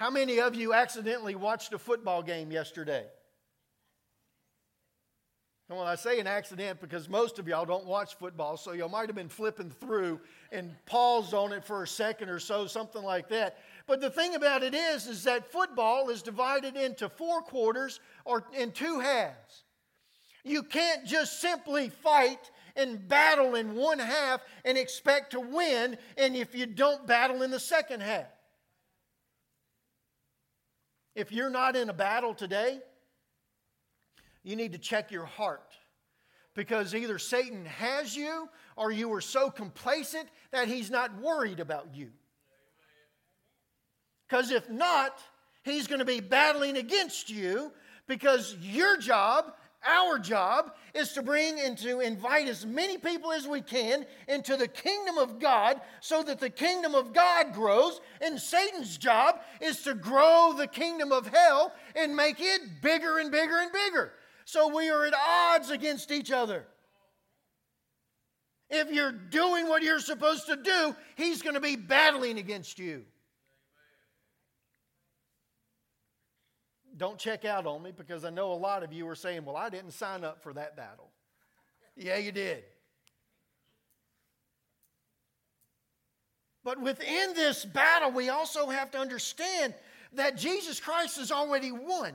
How 0.00 0.08
many 0.08 0.40
of 0.40 0.54
you 0.54 0.72
accidentally 0.72 1.34
watched 1.34 1.74
a 1.74 1.78
football 1.78 2.22
game 2.22 2.50
yesterday? 2.50 3.04
And 5.68 5.78
when 5.78 5.86
I 5.86 5.94
say 5.94 6.18
an 6.18 6.26
accident, 6.26 6.80
because 6.80 7.06
most 7.06 7.38
of 7.38 7.46
y'all 7.46 7.66
don't 7.66 7.84
watch 7.84 8.14
football, 8.14 8.56
so 8.56 8.72
y'all 8.72 8.88
might 8.88 9.08
have 9.08 9.14
been 9.14 9.28
flipping 9.28 9.68
through 9.68 10.18
and 10.52 10.74
paused 10.86 11.34
on 11.34 11.52
it 11.52 11.66
for 11.66 11.82
a 11.82 11.86
second 11.86 12.30
or 12.30 12.38
so, 12.38 12.66
something 12.66 13.02
like 13.02 13.28
that. 13.28 13.58
But 13.86 14.00
the 14.00 14.08
thing 14.08 14.36
about 14.36 14.62
it 14.62 14.74
is, 14.74 15.06
is 15.06 15.24
that 15.24 15.52
football 15.52 16.08
is 16.08 16.22
divided 16.22 16.76
into 16.76 17.10
four 17.10 17.42
quarters 17.42 18.00
or 18.24 18.46
in 18.56 18.72
two 18.72 19.00
halves. 19.00 19.64
You 20.44 20.62
can't 20.62 21.04
just 21.04 21.42
simply 21.42 21.90
fight 21.90 22.50
and 22.74 23.06
battle 23.06 23.54
in 23.54 23.74
one 23.74 23.98
half 23.98 24.40
and 24.64 24.78
expect 24.78 25.32
to 25.32 25.40
win, 25.40 25.98
and 26.16 26.34
if 26.36 26.54
you 26.54 26.64
don't 26.64 27.06
battle 27.06 27.42
in 27.42 27.50
the 27.50 27.60
second 27.60 28.00
half. 28.00 28.28
If 31.14 31.32
you're 31.32 31.50
not 31.50 31.76
in 31.76 31.88
a 31.88 31.92
battle 31.92 32.34
today, 32.34 32.80
you 34.42 34.56
need 34.56 34.72
to 34.72 34.78
check 34.78 35.10
your 35.10 35.26
heart 35.26 35.74
because 36.54 36.94
either 36.94 37.18
Satan 37.18 37.64
has 37.64 38.16
you 38.16 38.48
or 38.76 38.90
you 38.90 39.12
are 39.12 39.20
so 39.20 39.50
complacent 39.50 40.28
that 40.50 40.68
he's 40.68 40.90
not 40.90 41.20
worried 41.20 41.60
about 41.60 41.94
you. 41.94 42.10
Because 44.28 44.50
if 44.50 44.68
not, 44.70 45.18
he's 45.64 45.86
going 45.86 45.98
to 45.98 46.04
be 46.04 46.20
battling 46.20 46.76
against 46.76 47.30
you 47.30 47.72
because 48.06 48.56
your 48.60 48.96
job 48.96 49.52
our 49.86 50.18
job 50.18 50.72
is 50.94 51.12
to 51.12 51.22
bring 51.22 51.58
and 51.60 51.76
to 51.78 52.00
invite 52.00 52.48
as 52.48 52.66
many 52.66 52.98
people 52.98 53.32
as 53.32 53.48
we 53.48 53.62
can 53.62 54.04
into 54.28 54.56
the 54.56 54.68
kingdom 54.68 55.16
of 55.16 55.38
God 55.38 55.80
so 56.00 56.22
that 56.22 56.38
the 56.38 56.50
kingdom 56.50 56.94
of 56.94 57.12
God 57.12 57.54
grows. 57.54 58.00
And 58.20 58.38
Satan's 58.38 58.98
job 58.98 59.40
is 59.60 59.82
to 59.82 59.94
grow 59.94 60.54
the 60.56 60.66
kingdom 60.66 61.12
of 61.12 61.26
hell 61.26 61.72
and 61.96 62.14
make 62.14 62.40
it 62.40 62.82
bigger 62.82 63.18
and 63.18 63.30
bigger 63.30 63.58
and 63.58 63.72
bigger. 63.72 64.12
So 64.44 64.74
we 64.74 64.90
are 64.90 65.06
at 65.06 65.14
odds 65.14 65.70
against 65.70 66.10
each 66.10 66.30
other. 66.30 66.66
If 68.68 68.92
you're 68.92 69.12
doing 69.12 69.68
what 69.68 69.82
you're 69.82 69.98
supposed 69.98 70.46
to 70.46 70.56
do, 70.56 70.94
he's 71.16 71.42
going 71.42 71.54
to 71.54 71.60
be 71.60 71.76
battling 71.76 72.38
against 72.38 72.78
you. 72.78 73.04
Don't 77.00 77.16
check 77.16 77.46
out 77.46 77.66
on 77.66 77.82
me 77.82 77.92
because 77.96 78.26
I 78.26 78.30
know 78.30 78.52
a 78.52 78.60
lot 78.60 78.82
of 78.82 78.92
you 78.92 79.08
are 79.08 79.14
saying, 79.14 79.46
Well, 79.46 79.56
I 79.56 79.70
didn't 79.70 79.92
sign 79.92 80.22
up 80.22 80.42
for 80.42 80.52
that 80.52 80.76
battle. 80.76 81.08
yeah, 81.96 82.18
you 82.18 82.30
did. 82.30 82.62
But 86.62 86.78
within 86.78 87.32
this 87.34 87.64
battle, 87.64 88.10
we 88.10 88.28
also 88.28 88.68
have 88.68 88.90
to 88.90 88.98
understand 88.98 89.72
that 90.12 90.36
Jesus 90.36 90.78
Christ 90.78 91.16
has 91.16 91.32
already 91.32 91.72
won. 91.72 92.12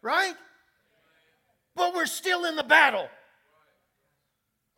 Right? 0.00 0.34
But 1.74 1.94
we're 1.94 2.06
still 2.06 2.46
in 2.46 2.56
the 2.56 2.64
battle 2.64 3.10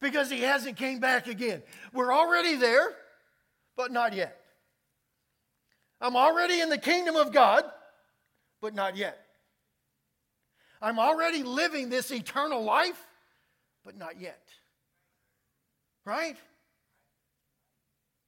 because 0.01 0.29
he 0.29 0.41
hasn't 0.41 0.77
came 0.77 0.99
back 0.99 1.29
again. 1.29 1.63
We're 1.93 2.13
already 2.13 2.57
there, 2.57 2.91
but 3.77 3.93
not 3.93 4.13
yet. 4.13 4.37
I'm 6.01 6.17
already 6.17 6.61
in 6.61 6.69
the 6.69 6.79
kingdom 6.79 7.15
of 7.15 7.33
God, 7.33 7.63
but 8.61 8.75
not 8.75 8.97
yet. 8.97 9.19
I'm 10.81 10.99
already 10.99 11.43
living 11.43 11.89
this 11.89 12.11
eternal 12.11 12.63
life, 12.63 13.05
but 13.85 13.97
not 13.97 14.21
yet. 14.21 14.43
Right? 16.05 16.37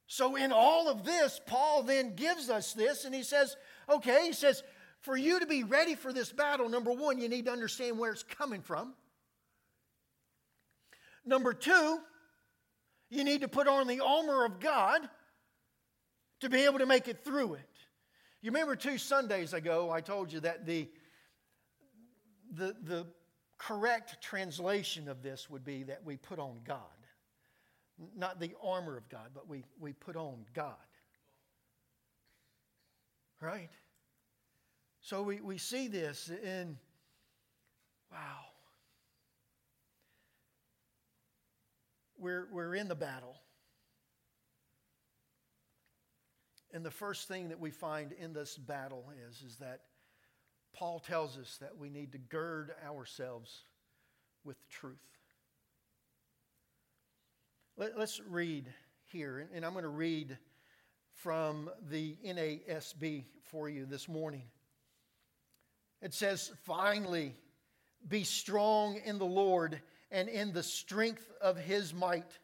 So, 0.07 0.35
in 0.35 0.51
all 0.51 0.89
of 0.89 1.05
this, 1.05 1.39
Paul 1.45 1.83
then 1.83 2.15
gives 2.15 2.49
us 2.49 2.73
this, 2.73 3.05
and 3.05 3.15
he 3.15 3.23
says, 3.23 3.55
okay, 3.89 4.25
he 4.25 4.33
says, 4.33 4.61
for 4.99 5.15
you 5.15 5.39
to 5.39 5.45
be 5.45 5.63
ready 5.63 5.95
for 5.95 6.11
this 6.11 6.31
battle, 6.31 6.67
number 6.67 6.91
one, 6.91 7.19
you 7.19 7.29
need 7.29 7.45
to 7.45 7.51
understand 7.51 7.97
where 7.97 8.11
it's 8.11 8.23
coming 8.23 8.61
from. 8.61 8.93
Number 11.25 11.53
two, 11.53 11.99
you 13.09 13.23
need 13.23 13.41
to 13.41 13.47
put 13.47 13.67
on 13.67 13.87
the 13.87 14.01
armor 14.01 14.43
of 14.43 14.59
God. 14.59 15.01
to 16.41 16.49
be 16.49 16.65
able 16.65 16.79
to 16.79 16.85
make 16.85 17.07
it 17.07 17.23
through 17.23 17.53
it. 17.53 17.70
You 18.41 18.49
remember 18.49 18.75
two 18.75 18.97
Sundays 18.97 19.53
ago, 19.53 19.91
I 19.91 20.01
told 20.01 20.33
you 20.33 20.39
that 20.39 20.65
the, 20.65 20.89
the, 22.51 22.75
the 22.83 23.07
correct 23.59 24.19
translation 24.21 25.07
of 25.07 25.21
this 25.21 25.49
would 25.49 25.63
be 25.63 25.83
that 25.83 26.03
we 26.03 26.17
put 26.17 26.39
on 26.39 26.59
God. 26.65 26.77
Not 28.17 28.39
the 28.39 28.55
armor 28.63 28.97
of 28.97 29.07
God, 29.09 29.29
but 29.35 29.47
we, 29.47 29.63
we 29.79 29.93
put 29.93 30.15
on 30.15 30.45
God. 30.55 30.73
Right? 33.39 33.69
So 35.01 35.21
we, 35.21 35.39
we 35.39 35.59
see 35.59 35.87
this 35.87 36.31
in, 36.43 36.77
wow. 38.11 38.17
We're, 42.17 42.47
we're 42.51 42.73
in 42.73 42.87
the 42.87 42.95
battle. 42.95 43.35
And 46.73 46.85
the 46.85 46.91
first 46.91 47.27
thing 47.27 47.49
that 47.49 47.59
we 47.59 47.69
find 47.69 48.13
in 48.13 48.33
this 48.33 48.57
battle 48.57 49.05
is, 49.29 49.41
is 49.41 49.57
that 49.57 49.81
Paul 50.73 50.99
tells 50.99 51.37
us 51.37 51.57
that 51.59 51.77
we 51.77 51.89
need 51.89 52.13
to 52.13 52.17
gird 52.17 52.73
ourselves 52.85 53.63
with 54.45 54.57
truth. 54.69 54.95
Let, 57.77 57.97
us 57.97 58.21
read 58.29 58.67
here, 59.05 59.49
and 59.53 59.65
I'm 59.65 59.73
going 59.73 59.83
to 59.83 59.89
read 59.89 60.37
from 61.13 61.69
the 61.89 62.15
NASB 62.25 63.25
for 63.43 63.67
you 63.69 63.85
this 63.85 64.07
morning. 64.07 64.43
It 66.01 66.13
says, 66.13 66.51
Finally, 66.63 67.35
be 68.07 68.23
strong 68.23 68.99
in 69.03 69.19
the 69.19 69.25
Lord 69.25 69.81
and 70.09 70.29
in 70.29 70.53
the 70.53 70.63
strength 70.63 71.29
of 71.41 71.57
his 71.57 71.93
might. 71.93 72.39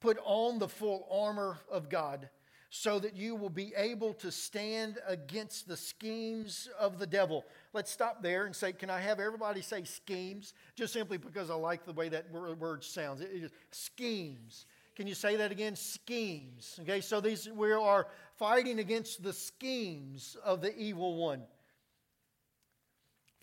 Put 0.00 0.18
on 0.24 0.58
the 0.58 0.68
full 0.68 1.06
armor 1.10 1.58
of 1.70 1.88
God 1.88 2.28
so 2.76 2.98
that 2.98 3.14
you 3.14 3.36
will 3.36 3.50
be 3.50 3.72
able 3.76 4.12
to 4.12 4.32
stand 4.32 4.98
against 5.06 5.68
the 5.68 5.76
schemes 5.76 6.68
of 6.76 6.98
the 6.98 7.06
devil. 7.06 7.44
Let's 7.72 7.88
stop 7.88 8.20
there 8.20 8.46
and 8.46 8.56
say, 8.56 8.72
Can 8.72 8.90
I 8.90 8.98
have 8.98 9.20
everybody 9.20 9.62
say 9.62 9.84
schemes? 9.84 10.54
Just 10.74 10.92
simply 10.92 11.16
because 11.16 11.50
I 11.50 11.54
like 11.54 11.84
the 11.84 11.92
way 11.92 12.08
that 12.08 12.32
word 12.32 12.82
sounds. 12.82 13.22
Schemes. 13.70 14.66
Can 14.96 15.06
you 15.06 15.14
say 15.14 15.36
that 15.36 15.52
again? 15.52 15.76
Schemes. 15.76 16.80
Okay, 16.82 17.00
so 17.00 17.20
these 17.20 17.48
we 17.48 17.70
are 17.70 18.08
fighting 18.38 18.80
against 18.80 19.22
the 19.22 19.32
schemes 19.32 20.36
of 20.44 20.60
the 20.60 20.76
evil 20.76 21.14
one. 21.14 21.42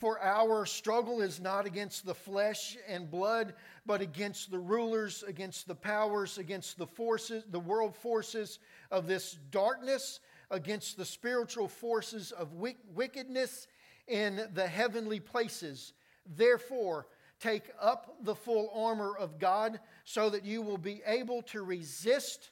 For 0.02 0.20
our 0.20 0.66
struggle 0.66 1.22
is 1.22 1.40
not 1.40 1.68
against 1.68 2.08
the 2.08 2.16
flesh 2.16 2.76
and 2.88 3.12
blood, 3.12 3.54
but 3.86 4.02
against 4.02 4.50
the 4.50 4.58
rulers, 4.58 5.24
against 5.28 5.68
the 5.68 5.76
powers, 5.76 6.40
against 6.40 6.80
the 6.80 6.88
forces, 6.88 7.44
the 7.52 7.60
world 7.60 7.96
forces 7.96 8.58
of 8.92 9.08
this 9.08 9.38
darkness, 9.50 10.20
against 10.52 10.98
the 10.98 11.06
spiritual 11.06 11.68
forces 11.68 12.32
of 12.32 12.54
wickedness 12.54 13.68
in 14.08 14.48
the 14.54 14.68
heavenly 14.68 15.20
places. 15.20 15.94
Therefore, 16.26 17.08
take 17.40 17.72
up 17.80 18.18
the 18.24 18.36
full 18.36 18.70
armor 18.76 19.16
of 19.18 19.40
God 19.40 19.80
so 20.04 20.30
that 20.30 20.46
you 20.46 20.62
will 20.62 20.78
be 20.78 21.02
able 21.06 21.42
to 21.44 21.64
resist 21.64 22.52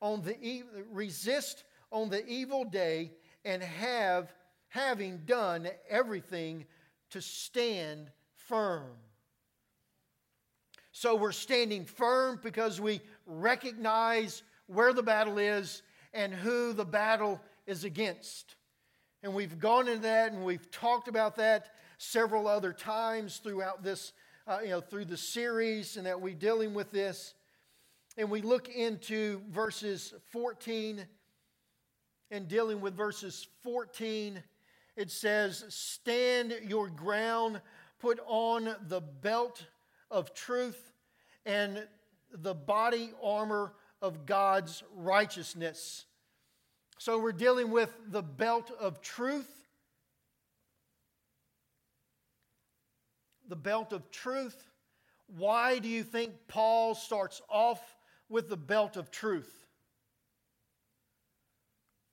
on 0.00 0.22
the 0.22 0.38
e- 0.40 0.62
resist 0.92 1.64
on 1.90 2.10
the 2.10 2.24
evil 2.26 2.64
day 2.64 3.10
and 3.44 3.62
have 3.62 4.32
having 4.68 5.18
done 5.24 5.68
everything 5.88 6.66
to 7.10 7.20
stand 7.20 8.10
firm. 8.34 8.90
So 10.92 11.14
we're 11.14 11.32
standing 11.32 11.84
firm 11.84 12.40
because 12.42 12.80
we 12.80 13.00
recognize 13.26 14.42
where 14.66 14.92
the 14.92 15.02
battle 15.02 15.38
is 15.38 15.82
and 16.12 16.32
who 16.32 16.72
the 16.72 16.84
battle 16.84 17.40
is 17.66 17.84
against. 17.84 18.56
And 19.22 19.34
we've 19.34 19.58
gone 19.58 19.88
into 19.88 20.02
that 20.02 20.32
and 20.32 20.44
we've 20.44 20.70
talked 20.70 21.08
about 21.08 21.36
that 21.36 21.66
several 21.98 22.46
other 22.46 22.72
times 22.72 23.38
throughout 23.38 23.82
this, 23.82 24.12
uh, 24.46 24.58
you 24.62 24.70
know, 24.70 24.80
through 24.80 25.06
the 25.06 25.16
series 25.16 25.96
and 25.96 26.06
that 26.06 26.20
we're 26.20 26.34
dealing 26.34 26.74
with 26.74 26.90
this. 26.90 27.34
And 28.16 28.30
we 28.30 28.42
look 28.42 28.68
into 28.68 29.42
verses 29.50 30.14
14 30.32 31.04
and 32.30 32.48
dealing 32.48 32.80
with 32.80 32.94
verses 32.94 33.46
14 33.62 34.42
it 34.96 35.10
says, 35.10 35.64
Stand 35.68 36.56
your 36.66 36.88
ground, 36.88 37.60
put 38.00 38.18
on 38.26 38.74
the 38.88 39.00
belt 39.00 39.64
of 40.10 40.34
truth 40.34 40.92
and 41.44 41.86
the 42.32 42.54
body 42.54 43.12
armor 43.22 43.74
of 44.06 44.24
God's 44.24 44.82
righteousness. 44.94 46.06
So 46.98 47.18
we're 47.18 47.32
dealing 47.32 47.70
with 47.70 47.92
the 48.08 48.22
belt 48.22 48.70
of 48.80 49.02
truth. 49.02 49.50
The 53.48 53.56
belt 53.56 53.92
of 53.92 54.10
truth. 54.10 54.56
Why 55.26 55.78
do 55.78 55.88
you 55.88 56.02
think 56.02 56.32
Paul 56.48 56.94
starts 56.94 57.42
off 57.50 57.80
with 58.28 58.48
the 58.48 58.56
belt 58.56 58.96
of 58.96 59.10
truth? 59.10 59.52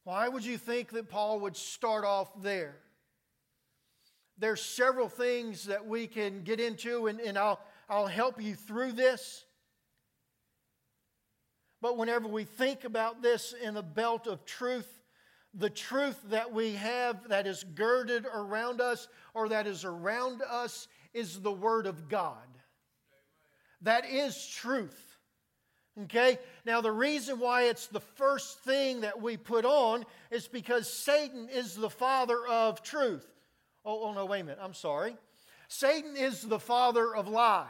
Why 0.04 0.28
would 0.28 0.44
you 0.44 0.58
think 0.58 0.90
that 0.92 1.10
Paul 1.10 1.40
would 1.42 1.56
start 1.56 2.04
off 2.04 2.30
there? 2.42 2.76
There's 4.38 4.62
several 4.62 5.08
things 5.08 5.66
that 5.66 5.86
we 5.86 6.08
can 6.08 6.44
get 6.44 6.60
into, 6.60 7.08
and, 7.08 7.22
and 7.22 7.38
I'll, 7.38 7.62
I'll 7.88 8.08
help 8.08 8.42
you 8.42 8.56
through 8.56 8.94
this. 8.94 9.46
But 11.84 11.98
whenever 11.98 12.30
we 12.30 12.46
think 12.46 12.86
about 12.86 13.22
this 13.22 13.54
in 13.62 13.74
the 13.74 13.84
belt 13.84 14.26
of 14.26 14.46
truth, 14.46 14.88
the 15.54 15.70
truth 15.70 16.18
that 16.30 16.54
we 16.54 16.76
have 16.76 17.28
that 17.28 17.46
is 17.46 17.66
girded 17.76 18.26
around 18.26 18.80
us 18.80 19.10
or 19.34 19.50
that 19.50 19.68
is 19.68 19.84
around 19.84 20.42
us 20.50 20.88
is 21.14 21.42
the 21.42 21.52
Word 21.52 21.86
of 21.86 22.08
God. 22.08 22.38
That 23.82 24.06
is 24.10 24.48
truth. 24.48 24.98
Okay? 26.04 26.40
Now, 26.66 26.80
the 26.80 26.90
reason 26.90 27.38
why 27.38 27.64
it's 27.64 27.88
the 27.88 28.00
first 28.00 28.60
thing 28.60 29.02
that 29.02 29.22
we 29.22 29.36
put 29.36 29.66
on 29.66 30.06
is 30.32 30.48
because 30.48 30.88
Satan 30.88 31.50
is 31.50 31.76
the 31.76 31.90
father 31.90 32.48
of 32.48 32.82
truth. 32.82 33.28
Oh, 33.84 34.06
oh 34.06 34.14
no, 34.14 34.24
wait 34.24 34.40
a 34.40 34.44
minute. 34.46 34.60
I'm 34.62 34.74
sorry. 34.74 35.18
Satan 35.68 36.16
is 36.16 36.44
the 36.44 36.60
father 36.60 37.14
of 37.14 37.28
lies. 37.28 37.68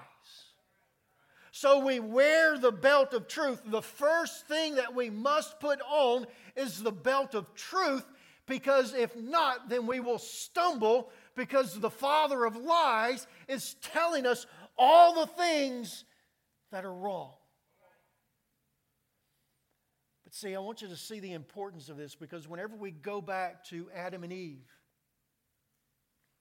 So 1.55 1.85
we 1.85 1.99
wear 1.99 2.57
the 2.57 2.71
belt 2.71 3.13
of 3.13 3.27
truth. 3.27 3.61
The 3.63 3.83
first 3.83 4.47
thing 4.47 4.73
that 4.75 4.95
we 4.95 5.11
must 5.11 5.59
put 5.59 5.79
on 5.87 6.25
is 6.55 6.81
the 6.81 6.91
belt 6.91 7.35
of 7.35 7.53
truth 7.53 8.03
because 8.47 8.95
if 8.95 9.15
not, 9.15 9.69
then 9.69 9.85
we 9.85 9.99
will 9.99 10.17
stumble 10.17 11.11
because 11.35 11.79
the 11.79 11.91
father 11.91 12.43
of 12.45 12.55
lies 12.55 13.27
is 13.47 13.75
telling 13.83 14.25
us 14.25 14.47
all 14.79 15.13
the 15.13 15.27
things 15.27 16.05
that 16.71 16.85
are 16.85 16.93
wrong. 16.93 17.35
But 20.23 20.33
see, 20.33 20.55
I 20.55 20.59
want 20.59 20.81
you 20.81 20.87
to 20.87 20.97
see 20.97 21.19
the 21.19 21.33
importance 21.33 21.87
of 21.87 21.97
this 21.97 22.15
because 22.15 22.47
whenever 22.47 22.75
we 22.75 22.89
go 22.89 23.21
back 23.21 23.63
to 23.65 23.91
Adam 23.95 24.23
and 24.23 24.33
Eve, 24.33 24.65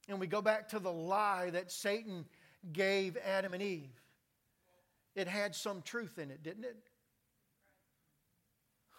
and 0.09 0.19
we 0.19 0.27
go 0.27 0.41
back 0.41 0.71
to 0.71 0.79
the 0.79 0.91
lie 0.91 1.51
that 1.51 1.71
Satan 1.71 2.25
gave 2.73 3.19
Adam 3.19 3.53
and 3.53 3.63
Eve, 3.63 4.02
it 5.15 5.29
had 5.29 5.55
some 5.55 5.83
truth 5.83 6.19
in 6.19 6.31
it, 6.31 6.43
didn't 6.43 6.65
it? 6.65 6.77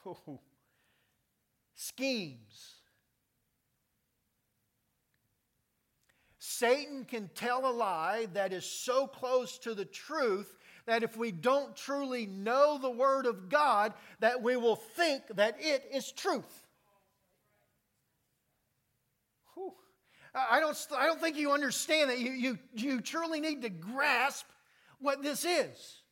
Oh, 0.06 0.40
schemes. 1.76 2.76
Satan 6.40 7.06
can 7.06 7.30
tell 7.36 7.66
a 7.66 7.72
lie 7.72 8.28
that 8.34 8.52
is 8.52 8.66
so 8.66 9.08
close 9.08 9.58
to 9.60 9.74
the 9.74 9.86
truth 9.86 10.56
that 10.86 11.04
if 11.04 11.16
we 11.16 11.32
don't 11.32 11.76
truly 11.76 12.26
know 12.26 12.78
the 12.78 12.92
Word 12.92 13.26
of 13.26 13.48
God, 13.50 13.94
that 14.20 14.44
we 14.44 14.58
will 14.58 14.76
think 14.76 15.24
that 15.36 15.56
it 15.60 15.88
is 15.92 16.12
truth. 16.12 16.64
I 20.36 20.60
don't, 20.60 20.88
I 20.98 21.06
don't 21.06 21.22
think 21.22 21.38
you 21.38 21.52
understand 21.52 22.10
that. 22.10 22.20
You, 22.20 22.32
you, 22.32 22.60
you 22.74 23.02
truly 23.02 23.40
need 23.40 23.62
to 23.62 23.70
grasp 23.70 24.46
what 25.00 25.22
this 25.22 25.46
is. 25.46 26.03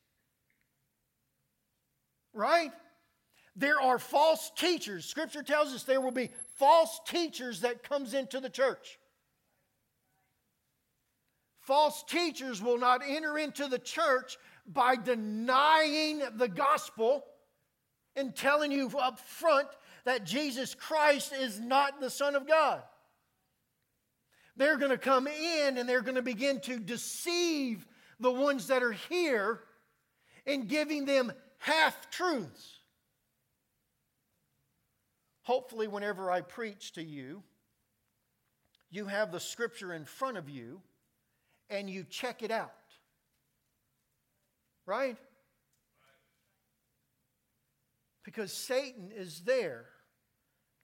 Right? 2.32 2.72
There 3.54 3.80
are 3.80 3.98
false 3.98 4.50
teachers. 4.56 5.04
Scripture 5.04 5.42
tells 5.42 5.74
us 5.74 5.82
there 5.82 6.00
will 6.00 6.10
be 6.10 6.30
false 6.56 7.00
teachers 7.06 7.60
that 7.60 7.82
comes 7.82 8.14
into 8.14 8.40
the 8.40 8.48
church. 8.48 8.98
False 11.60 12.02
teachers 12.08 12.62
will 12.62 12.78
not 12.78 13.02
enter 13.06 13.38
into 13.38 13.68
the 13.68 13.78
church 13.78 14.36
by 14.66 14.96
denying 14.96 16.22
the 16.36 16.48
gospel 16.48 17.24
and 18.16 18.34
telling 18.34 18.72
you 18.72 18.90
up 18.98 19.20
front 19.20 19.68
that 20.04 20.24
Jesus 20.24 20.74
Christ 20.74 21.32
is 21.32 21.60
not 21.60 22.00
the 22.00 22.10
Son 22.10 22.34
of 22.34 22.48
God. 22.48 22.82
They're 24.56 24.76
going 24.76 24.90
to 24.90 24.98
come 24.98 25.26
in 25.26 25.78
and 25.78 25.88
they're 25.88 26.02
going 26.02 26.16
to 26.16 26.22
begin 26.22 26.60
to 26.62 26.78
deceive 26.78 27.86
the 28.20 28.30
ones 28.30 28.66
that 28.66 28.82
are 28.82 28.92
here 28.92 29.60
in 30.46 30.66
giving 30.66 31.04
them 31.04 31.32
half 31.62 32.10
truths. 32.10 32.78
hopefully, 35.44 35.88
whenever 35.88 36.30
I 36.30 36.40
preach 36.40 36.92
to 36.92 37.02
you, 37.02 37.42
you 38.90 39.06
have 39.06 39.32
the 39.32 39.40
scripture 39.40 39.92
in 39.92 40.04
front 40.04 40.36
of 40.36 40.48
you 40.48 40.80
and 41.70 41.88
you 41.88 42.04
check 42.04 42.42
it 42.42 42.50
out. 42.50 42.72
Right? 44.86 45.16
Because 48.24 48.52
Satan 48.52 49.10
is 49.14 49.40
there 49.40 49.86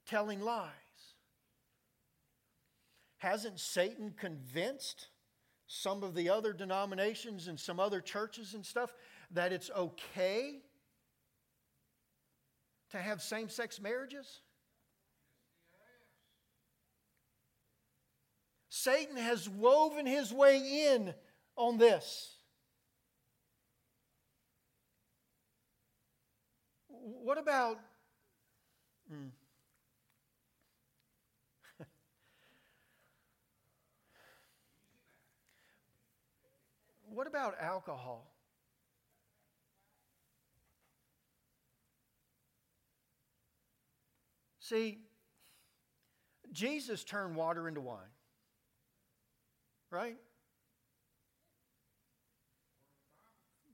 telling 0.07 0.41
lies. 0.41 0.73
Hasn't 3.19 3.61
Satan 3.61 4.15
convinced 4.17 5.09
some 5.67 6.03
of 6.03 6.15
the 6.15 6.31
other 6.31 6.53
denominations 6.53 7.49
and 7.49 7.59
some 7.59 7.79
other 7.79 8.01
churches 8.01 8.55
and 8.55 8.65
stuff 8.65 8.95
that 9.33 9.53
it's 9.53 9.71
okay 9.77 10.63
to 12.91 12.99
have 12.99 13.21
same 13.23 13.49
sex 13.49 13.81
marriages? 13.81 14.41
Satan 18.69 19.17
has 19.17 19.49
woven 19.49 20.07
his 20.07 20.33
way 20.33 20.87
in 20.93 21.13
on 21.57 21.79
this. 21.79 22.37
What 26.89 27.39
about. 27.39 27.79
Hmm. 29.11 29.29
what 37.09 37.27
about 37.27 37.61
alcohol? 37.61 38.31
See, 44.69 44.99
Jesus 46.53 47.05
turned 47.05 47.37
water 47.37 47.69
into 47.69 47.81
wine 47.81 48.09
right? 49.91 50.17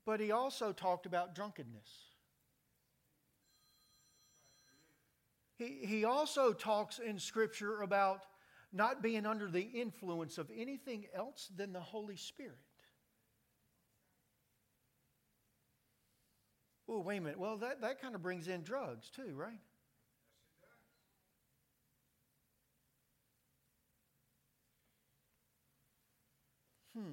But 0.07 0.21
he 0.21 0.33
also 0.33 0.73
talked 0.73 1.07
about 1.07 1.35
drunkenness. 1.35 1.89
He, 5.57 5.81
he 5.85 6.05
also 6.05 6.53
talks 6.53 6.99
in 6.99 7.19
Scripture 7.19 7.83
about 7.83 8.21
not 8.73 9.03
being 9.03 9.25
under 9.25 9.49
the 9.49 9.61
influence 9.63 10.37
of 10.37 10.51
anything 10.55 11.07
else 11.15 11.49
than 11.57 11.73
the 11.73 11.81
Holy 11.81 12.17
Spirit. 12.17 12.59
Oh, 16.89 17.01
wait 17.01 17.19
a 17.19 17.21
minute. 17.21 17.39
Well, 17.39 17.57
that, 17.59 17.81
that 17.81 18.03
kind 18.03 18.15
of 18.15 18.23
brings 18.23 18.49
in 18.49 18.63
drugs 18.63 19.11
too, 19.11 19.33
right? 19.35 19.61
Hmm. 26.97 27.13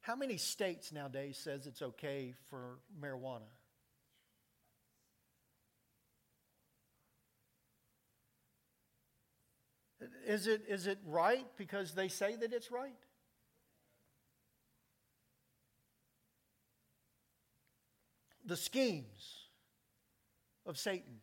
How 0.00 0.16
many 0.16 0.36
states 0.36 0.92
nowadays 0.92 1.38
says 1.38 1.66
it's 1.66 1.82
okay 1.82 2.34
for 2.50 2.78
marijuana? 3.00 3.50
Is 10.26 10.46
it, 10.46 10.62
is 10.68 10.86
it 10.86 10.98
right 11.06 11.46
because 11.56 11.92
they 11.92 12.08
say 12.08 12.34
that 12.36 12.52
it's 12.52 12.70
right? 12.70 12.96
The 18.44 18.56
schemes 18.56 19.46
of 20.66 20.76
Satan. 20.76 21.20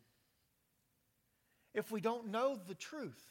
If 1.74 1.92
we 1.92 2.00
don't 2.02 2.28
know 2.28 2.58
the 2.68 2.76
truth, 2.76 3.22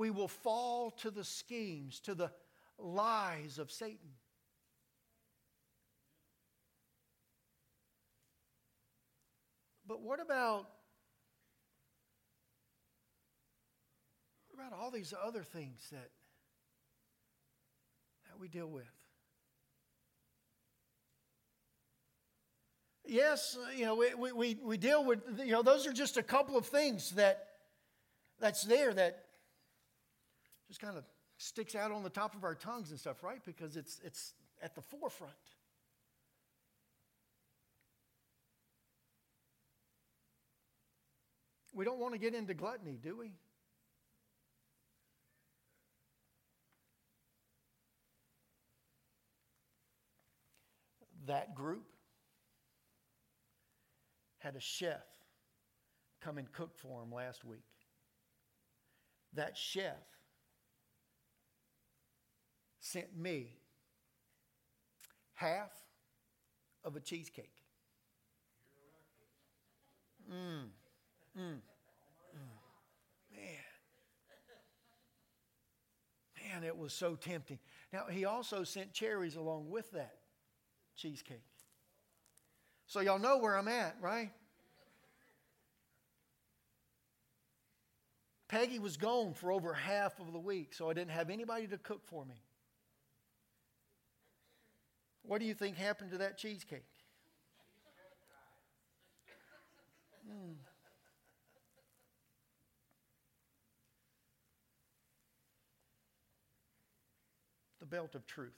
we 0.00 0.10
will 0.10 0.28
fall 0.28 0.90
to 0.90 1.10
the 1.10 1.22
schemes, 1.22 2.00
to 2.00 2.14
the 2.14 2.30
lies 2.78 3.58
of 3.58 3.70
Satan. 3.70 4.14
But 9.86 10.00
what 10.00 10.18
about 10.18 10.70
what 14.48 14.66
about 14.66 14.80
all 14.80 14.90
these 14.90 15.12
other 15.22 15.42
things 15.42 15.86
that 15.92 16.08
that 18.26 18.40
we 18.40 18.48
deal 18.48 18.68
with? 18.68 18.86
Yes, 23.04 23.58
you 23.76 23.84
know, 23.84 23.96
we, 23.96 24.32
we, 24.32 24.56
we 24.62 24.76
deal 24.78 25.04
with, 25.04 25.18
you 25.40 25.50
know, 25.50 25.62
those 25.62 25.86
are 25.86 25.92
just 25.92 26.16
a 26.16 26.22
couple 26.22 26.56
of 26.56 26.64
things 26.64 27.10
that 27.12 27.48
that's 28.38 28.62
there 28.62 28.94
that 28.94 29.24
just 30.70 30.80
kind 30.80 30.96
of 30.96 31.02
sticks 31.36 31.74
out 31.74 31.90
on 31.90 32.04
the 32.04 32.08
top 32.08 32.36
of 32.36 32.44
our 32.44 32.54
tongues 32.54 32.92
and 32.92 33.00
stuff, 33.00 33.24
right? 33.24 33.44
Because 33.44 33.76
it's, 33.76 34.00
it's 34.04 34.34
at 34.62 34.76
the 34.76 34.80
forefront. 34.80 35.32
We 41.74 41.84
don't 41.84 41.98
want 41.98 42.14
to 42.14 42.20
get 42.20 42.34
into 42.34 42.54
gluttony, 42.54 43.00
do 43.02 43.16
we? 43.18 43.32
That 51.26 51.56
group 51.56 51.86
had 54.38 54.54
a 54.54 54.60
chef 54.60 55.02
come 56.20 56.38
and 56.38 56.50
cook 56.52 56.76
for 56.76 57.00
them 57.00 57.12
last 57.12 57.44
week. 57.44 57.58
That 59.34 59.56
chef 59.56 59.96
sent 62.90 63.16
me 63.16 63.46
half 65.34 65.70
of 66.84 66.96
a 66.96 67.00
cheesecake. 67.00 67.52
Mmm. 70.30 70.66
Mmm. 71.38 71.42
Mm. 71.42 71.60
Man. 73.32 73.42
Man, 76.52 76.64
it 76.64 76.76
was 76.76 76.92
so 76.92 77.14
tempting. 77.14 77.58
Now, 77.92 78.06
he 78.10 78.24
also 78.24 78.64
sent 78.64 78.92
cherries 78.92 79.36
along 79.36 79.70
with 79.70 79.90
that 79.92 80.16
cheesecake. 80.96 81.44
So, 82.86 83.00
y'all 83.00 83.20
know 83.20 83.38
where 83.38 83.56
I'm 83.56 83.68
at, 83.68 83.96
right? 84.00 84.32
Peggy 88.48 88.80
was 88.80 88.96
gone 88.96 89.32
for 89.32 89.52
over 89.52 89.72
half 89.72 90.18
of 90.18 90.32
the 90.32 90.40
week, 90.40 90.74
so 90.74 90.90
I 90.90 90.92
didn't 90.92 91.12
have 91.12 91.30
anybody 91.30 91.68
to 91.68 91.78
cook 91.78 92.04
for 92.04 92.24
me. 92.24 92.42
What 95.22 95.40
do 95.40 95.46
you 95.46 95.54
think 95.54 95.76
happened 95.76 96.10
to 96.10 96.18
that 96.18 96.38
cheesecake? 96.38 96.82
Mm. 100.28 100.54
The 107.80 107.86
belt 107.86 108.14
of 108.14 108.26
truth. 108.26 108.52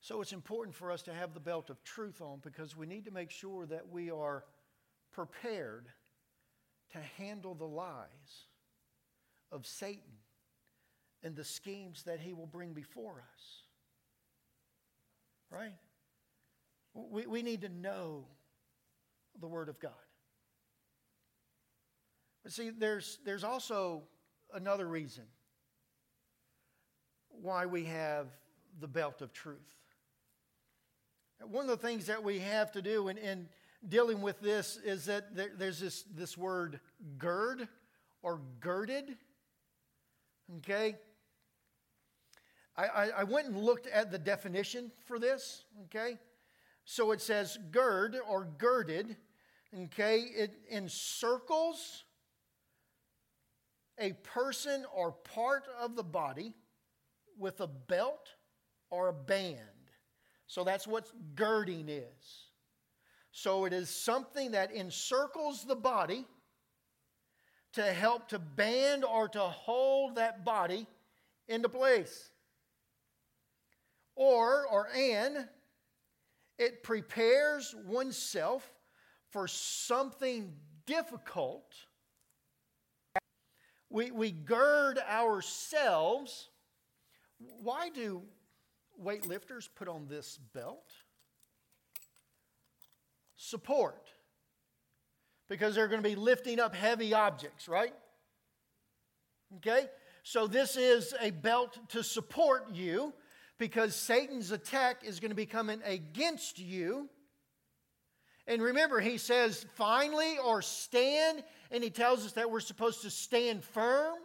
So 0.00 0.20
it's 0.20 0.32
important 0.32 0.76
for 0.76 0.90
us 0.90 1.00
to 1.02 1.14
have 1.14 1.32
the 1.32 1.40
belt 1.40 1.70
of 1.70 1.82
truth 1.82 2.20
on 2.20 2.40
because 2.42 2.76
we 2.76 2.86
need 2.86 3.06
to 3.06 3.10
make 3.10 3.30
sure 3.30 3.64
that 3.66 3.88
we 3.90 4.10
are 4.10 4.44
prepared 5.12 5.86
to 6.92 6.98
handle 7.16 7.54
the 7.54 7.64
lies 7.64 8.48
of 9.50 9.66
Satan 9.66 10.18
and 11.24 11.34
the 11.34 11.44
schemes 11.44 12.02
that 12.04 12.20
he 12.20 12.34
will 12.34 12.46
bring 12.46 12.74
before 12.74 13.24
us. 13.34 13.62
Right? 15.50 15.74
We, 16.92 17.26
we 17.26 17.42
need 17.42 17.62
to 17.62 17.68
know 17.68 18.26
the 19.40 19.48
Word 19.48 19.68
of 19.68 19.80
God. 19.80 19.92
But 22.42 22.52
see, 22.52 22.70
there's, 22.70 23.18
there's 23.24 23.42
also 23.42 24.02
another 24.52 24.86
reason 24.86 25.24
why 27.30 27.66
we 27.66 27.84
have 27.84 28.28
the 28.80 28.86
belt 28.86 29.22
of 29.22 29.32
truth. 29.32 29.58
One 31.40 31.64
of 31.64 31.70
the 31.80 31.86
things 31.86 32.06
that 32.06 32.22
we 32.22 32.38
have 32.40 32.70
to 32.72 32.82
do 32.82 33.08
in, 33.08 33.18
in 33.18 33.48
dealing 33.88 34.20
with 34.20 34.40
this 34.40 34.78
is 34.84 35.06
that 35.06 35.34
there, 35.34 35.50
there's 35.56 35.80
this, 35.80 36.04
this 36.14 36.38
word 36.38 36.80
gird 37.18 37.66
or 38.22 38.40
girded. 38.60 39.16
Okay? 40.58 40.96
I, 42.76 42.86
I, 42.86 43.08
I 43.18 43.24
went 43.24 43.46
and 43.48 43.56
looked 43.56 43.86
at 43.86 44.10
the 44.10 44.18
definition 44.18 44.90
for 45.06 45.18
this, 45.18 45.64
okay? 45.84 46.18
So 46.84 47.12
it 47.12 47.20
says 47.20 47.58
gird 47.70 48.16
or 48.28 48.48
girded, 48.58 49.16
okay? 49.84 50.18
It 50.18 50.54
encircles 50.70 52.04
a 53.98 54.12
person 54.12 54.84
or 54.94 55.12
part 55.12 55.66
of 55.80 55.94
the 55.94 56.02
body 56.02 56.54
with 57.38 57.60
a 57.60 57.66
belt 57.66 58.28
or 58.90 59.08
a 59.08 59.12
band. 59.12 59.58
So 60.46 60.64
that's 60.64 60.86
what 60.86 61.10
girding 61.34 61.88
is. 61.88 62.50
So 63.32 63.64
it 63.64 63.72
is 63.72 63.88
something 63.88 64.52
that 64.52 64.72
encircles 64.72 65.64
the 65.64 65.74
body 65.74 66.24
to 67.72 67.82
help 67.82 68.28
to 68.28 68.38
band 68.38 69.04
or 69.04 69.28
to 69.28 69.40
hold 69.40 70.16
that 70.16 70.44
body 70.44 70.86
into 71.48 71.68
place. 71.68 72.30
Or, 74.16 74.66
or 74.66 74.88
and, 74.94 75.48
it 76.58 76.82
prepares 76.82 77.74
oneself 77.84 78.70
for 79.30 79.48
something 79.48 80.52
difficult. 80.86 81.74
We, 83.90 84.10
we 84.10 84.30
gird 84.30 84.98
ourselves. 84.98 86.48
Why 87.38 87.88
do 87.88 88.22
weightlifters 89.02 89.68
put 89.74 89.88
on 89.88 90.06
this 90.06 90.38
belt? 90.54 90.92
Support. 93.36 94.08
Because 95.48 95.74
they're 95.74 95.88
going 95.88 96.02
to 96.02 96.08
be 96.08 96.14
lifting 96.16 96.60
up 96.60 96.74
heavy 96.74 97.12
objects, 97.12 97.68
right? 97.68 97.94
Okay? 99.56 99.88
So 100.22 100.46
this 100.46 100.76
is 100.76 101.12
a 101.20 101.30
belt 101.30 101.78
to 101.90 102.02
support 102.02 102.72
you 102.72 103.12
because 103.58 103.94
Satan's 103.94 104.50
attack 104.50 105.04
is 105.04 105.20
going 105.20 105.30
to 105.30 105.36
be 105.36 105.46
coming 105.46 105.80
against 105.84 106.58
you. 106.58 107.08
And 108.46 108.60
remember, 108.60 109.00
he 109.00 109.16
says, 109.16 109.64
finally, 109.74 110.36
or 110.38 110.60
stand, 110.60 111.42
and 111.70 111.82
he 111.82 111.90
tells 111.90 112.26
us 112.26 112.32
that 112.32 112.50
we're 112.50 112.60
supposed 112.60 113.02
to 113.02 113.10
stand 113.10 113.64
firm. 113.64 114.18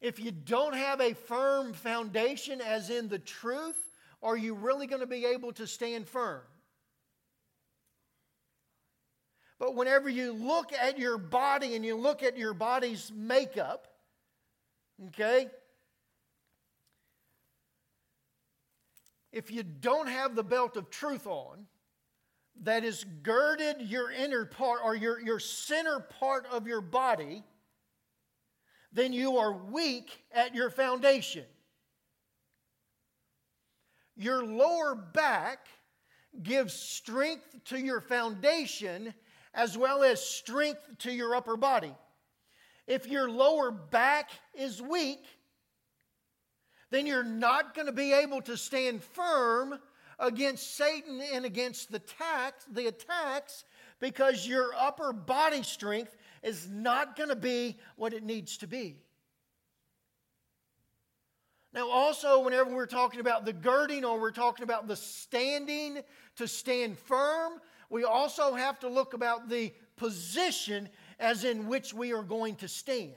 If 0.00 0.18
you 0.18 0.32
don't 0.32 0.74
have 0.74 1.00
a 1.00 1.14
firm 1.14 1.72
foundation, 1.72 2.60
as 2.60 2.90
in 2.90 3.08
the 3.08 3.20
truth, 3.20 3.76
are 4.22 4.36
you 4.36 4.54
really 4.54 4.86
going 4.86 5.00
to 5.00 5.06
be 5.06 5.24
able 5.26 5.52
to 5.52 5.66
stand 5.66 6.08
firm? 6.08 6.42
But 9.58 9.76
whenever 9.76 10.08
you 10.08 10.32
look 10.32 10.72
at 10.72 10.98
your 10.98 11.18
body 11.18 11.76
and 11.76 11.84
you 11.84 11.96
look 11.96 12.24
at 12.24 12.36
your 12.36 12.52
body's 12.52 13.12
makeup, 13.14 13.86
okay, 15.06 15.46
if 19.32 19.50
you 19.50 19.62
don't 19.62 20.08
have 20.08 20.34
the 20.34 20.42
belt 20.42 20.76
of 20.76 20.90
truth 20.90 21.26
on, 21.26 21.66
that 22.62 22.84
is 22.84 23.04
girded 23.22 23.80
your 23.80 24.10
inner 24.10 24.44
part 24.44 24.80
or 24.84 24.94
your, 24.94 25.20
your 25.20 25.40
center 25.40 26.00
part 26.00 26.46
of 26.52 26.66
your 26.66 26.82
body, 26.82 27.42
then 28.92 29.12
you 29.12 29.38
are 29.38 29.52
weak 29.52 30.22
at 30.32 30.54
your 30.54 30.68
foundation. 30.68 31.44
Your 34.16 34.44
lower 34.44 34.94
back 34.94 35.66
gives 36.42 36.74
strength 36.74 37.64
to 37.66 37.78
your 37.78 38.00
foundation 38.00 39.14
as 39.54 39.76
well 39.76 40.02
as 40.02 40.24
strength 40.24 40.80
to 40.98 41.12
your 41.12 41.34
upper 41.34 41.56
body. 41.56 41.94
If 42.86 43.06
your 43.06 43.30
lower 43.30 43.70
back 43.70 44.30
is 44.54 44.82
weak, 44.82 45.24
then 46.92 47.06
you're 47.06 47.24
not 47.24 47.74
going 47.74 47.86
to 47.86 47.92
be 47.92 48.12
able 48.12 48.42
to 48.42 48.56
stand 48.56 49.02
firm 49.02 49.78
against 50.18 50.76
Satan 50.76 51.20
and 51.32 51.44
against 51.44 51.90
the 51.90 51.96
attacks, 51.96 52.64
the 52.70 52.86
attacks 52.86 53.64
because 53.98 54.46
your 54.46 54.70
upper 54.78 55.12
body 55.12 55.62
strength 55.62 56.16
is 56.42 56.68
not 56.68 57.16
going 57.16 57.28
to 57.28 57.36
be 57.36 57.78
what 57.96 58.12
it 58.12 58.22
needs 58.22 58.58
to 58.58 58.66
be. 58.66 58.96
Now, 61.72 61.88
also, 61.88 62.40
whenever 62.40 62.74
we're 62.74 62.84
talking 62.84 63.20
about 63.20 63.46
the 63.46 63.54
girding 63.54 64.04
or 64.04 64.20
we're 64.20 64.30
talking 64.30 64.62
about 64.62 64.86
the 64.86 64.96
standing 64.96 66.00
to 66.36 66.46
stand 66.46 66.98
firm, 66.98 67.54
we 67.88 68.04
also 68.04 68.54
have 68.54 68.78
to 68.80 68.88
look 68.88 69.14
about 69.14 69.48
the 69.48 69.72
position 69.96 70.90
as 71.18 71.44
in 71.44 71.68
which 71.68 71.94
we 71.94 72.12
are 72.12 72.22
going 72.22 72.56
to 72.56 72.68
stand. 72.68 73.14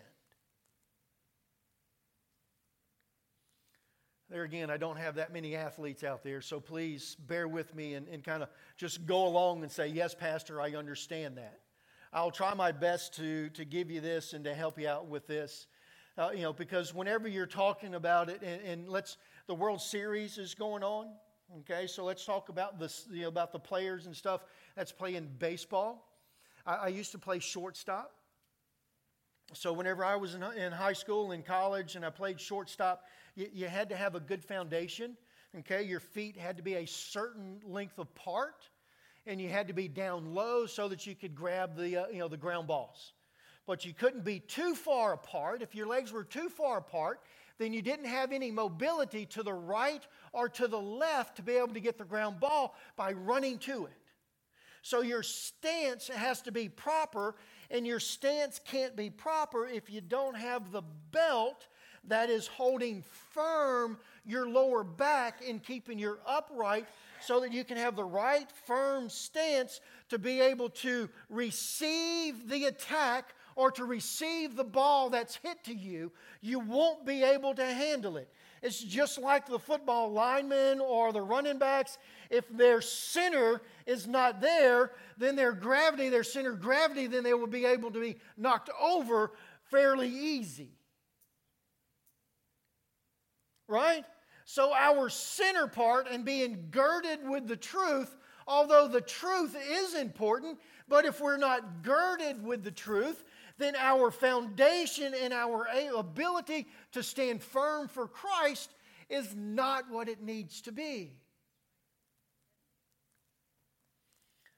There 4.36 4.44
again, 4.44 4.70
I 4.70 4.76
don't 4.76 4.98
have 4.98 5.16
that 5.16 5.32
many 5.32 5.56
athletes 5.56 6.04
out 6.04 6.22
there, 6.22 6.42
so 6.42 6.60
please 6.60 7.16
bear 7.16 7.48
with 7.48 7.74
me 7.74 7.94
and, 7.94 8.06
and 8.10 8.22
kind 8.22 8.44
of 8.44 8.50
just 8.76 9.06
go 9.06 9.28
along 9.28 9.64
and 9.64 9.72
say, 9.72 9.88
Yes, 9.88 10.14
Pastor, 10.14 10.60
I 10.60 10.72
understand 10.72 11.38
that. 11.38 11.62
I'll 12.12 12.32
try 12.32 12.54
my 12.54 12.74
best 12.74 13.14
to, 13.14 13.48
to 13.52 13.64
give 13.64 13.90
you 13.90 14.02
this 14.02 14.34
and 14.34 14.44
to 14.44 14.54
help 14.54 14.78
you 14.78 14.90
out 14.90 15.08
with 15.08 15.26
this. 15.26 15.68
Uh, 16.18 16.32
you 16.36 16.42
know, 16.42 16.52
because 16.52 16.94
whenever 16.94 17.30
you're 17.30 17.46
talking 17.46 17.96
about 17.96 18.30
it, 18.30 18.42
and, 18.42 18.62
and, 18.64 18.90
let's, 18.90 19.16
the 19.48 19.56
World 19.56 19.80
Series 19.80 20.38
is 20.38 20.54
going 20.54 20.84
on, 20.84 21.08
okay, 21.60 21.88
so 21.88 22.04
let's 22.04 22.26
talk 22.26 22.50
about, 22.50 22.78
this, 22.78 23.08
you 23.10 23.22
know, 23.22 23.30
about 23.30 23.54
the 23.54 23.60
players 23.60 24.06
and 24.06 24.14
stuff 24.14 24.44
that's 24.76 24.92
playing 24.92 25.30
baseball. 25.40 26.12
I, 26.66 26.76
I 26.76 26.88
used 26.90 27.14
to 27.14 27.18
play 27.18 27.40
shortstop. 27.40 28.12
So 29.54 29.72
whenever 29.72 30.04
I 30.04 30.16
was 30.16 30.34
in, 30.34 30.44
in 30.44 30.72
high 30.72 30.94
school 30.94 31.32
and 31.32 31.46
college 31.46 31.96
and 31.96 32.06
I 32.06 32.10
played 32.10 32.40
shortstop, 32.40 33.06
you, 33.36 33.48
you 33.54 33.68
had 33.68 33.90
to 33.90 33.96
have 33.96 34.16
a 34.16 34.20
good 34.20 34.44
foundation. 34.44 35.16
Okay, 35.60 35.84
your 35.84 36.00
feet 36.00 36.36
had 36.36 36.58
to 36.58 36.64
be 36.64 36.76
a 36.76 36.86
certain 36.86 37.62
length 37.66 37.98
apart, 37.98 38.68
and 39.26 39.40
you 39.40 39.48
had 39.48 39.68
to 39.70 39.74
be 39.74 39.88
down 39.88 40.34
low 40.34 40.66
so 40.66 40.90
that 40.90 41.08
you 41.08 41.16
could 41.16 41.34
grab 41.34 41.78
the 41.78 42.04
uh, 42.04 42.08
you 42.08 42.20
know 42.20 42.28
the 42.28 42.36
ground 42.38 42.68
balls. 42.68 43.14
But 43.66 43.86
you 43.86 43.94
couldn't 43.94 44.26
be 44.26 44.40
too 44.40 44.76
far 44.76 45.14
apart. 45.14 45.62
If 45.62 45.74
your 45.74 45.88
legs 45.88 46.12
were 46.12 46.26
too 46.26 46.50
far 46.50 46.78
apart, 46.78 47.22
then 47.58 47.72
you 47.72 47.82
didn't 47.82 48.06
have 48.06 48.32
any 48.32 48.52
mobility 48.52 49.26
to 49.28 49.44
the 49.44 49.54
right 49.54 50.06
or 50.34 50.50
to 50.50 50.68
the 50.68 50.80
left 50.80 51.38
to 51.38 51.42
be 51.42 51.54
able 51.54 51.74
to 51.74 51.80
get 51.80 51.98
the 51.98 52.04
ground 52.04 52.40
ball 52.40 52.76
by 52.96 53.14
running 53.14 53.58
to 53.60 53.86
it. 53.86 53.94
So 54.82 55.02
your 55.02 55.24
stance 55.24 56.10
has 56.10 56.44
to 56.44 56.52
be 56.52 56.70
proper, 56.70 57.36
and 57.72 57.86
your 57.86 58.00
stance 58.00 58.60
can't 58.64 58.96
be 58.96 59.10
proper 59.10 59.68
if 59.68 59.90
you 59.90 60.02
don't 60.02 60.36
have 60.36 60.72
the 60.72 60.84
belt 61.12 61.68
that 62.08 62.30
is 62.30 62.48
holding 62.48 63.04
firm 63.34 63.98
your 64.26 64.48
lower 64.48 64.84
back 64.84 65.42
and 65.48 65.64
keeping 65.64 66.00
you 66.00 66.18
upright 66.26 66.86
so 67.22 67.40
that 67.40 67.52
you 67.52 67.64
can 67.64 67.78
have 67.78 67.96
the 67.96 68.04
right 68.04 68.52
firm 68.66 69.10
stance 69.10 69.82
to 70.10 70.20
be 70.20 70.42
able 70.42 70.70
to 70.70 71.10
receive 71.30 72.48
the 72.50 72.66
attack 72.66 73.34
or 73.56 73.72
to 73.72 73.86
receive 73.86 74.56
the 74.56 74.64
ball 74.64 75.10
that's 75.10 75.38
hit 75.38 75.64
to 75.64 75.74
you. 75.74 76.12
You 76.42 76.60
won't 76.60 77.06
be 77.06 77.24
able 77.24 77.56
to 77.56 77.66
handle 77.66 78.18
it. 78.18 78.30
It's 78.62 78.82
just 78.82 79.20
like 79.20 79.48
the 79.48 79.60
football 79.60 80.12
linemen 80.12 80.80
or 80.80 81.14
the 81.14 81.22
running 81.22 81.58
backs. 81.58 81.98
If 82.30 82.50
their 82.50 82.82
center 82.82 83.62
is 83.86 84.08
not 84.08 84.42
there, 84.42 84.92
then 85.18 85.36
their 85.36 85.54
gravity, 85.54 86.10
their 86.10 86.24
center 86.24 86.54
gravity, 86.54 87.08
then 87.08 87.24
they 87.24 87.34
will 87.34 87.48
be 87.48 87.66
able 87.66 87.92
to 87.92 88.00
be 88.00 88.18
knocked 88.38 88.70
over 88.80 89.32
fairly 89.70 90.10
easy 90.10 90.76
right? 93.68 94.06
So, 94.46 94.74
our 94.74 95.10
center 95.10 95.68
part 95.68 96.08
and 96.10 96.24
being 96.24 96.68
girded 96.70 97.28
with 97.28 97.48
the 97.48 97.56
truth, 97.56 98.16
although 98.48 98.88
the 98.88 99.02
truth 99.02 99.56
is 99.70 99.96
important, 99.96 100.60
but 100.88 101.06
if 101.06 101.20
we're 101.20 101.38
not 101.38 101.82
girded 101.82 102.44
with 102.44 102.64
the 102.64 102.72
truth, 102.72 103.24
then 103.58 103.76
our 103.76 104.12
foundation 104.12 105.14
and 105.20 105.34
our 105.34 105.68
ability 105.96 106.68
to 106.92 107.02
stand 107.02 107.42
firm 107.42 107.88
for 107.88 108.08
Christ 108.08 108.70
is 109.10 109.34
not 109.36 109.90
what 109.90 110.10
it 110.10 110.22
needs 110.22 110.62
to 110.62 110.72
be. 110.72 111.14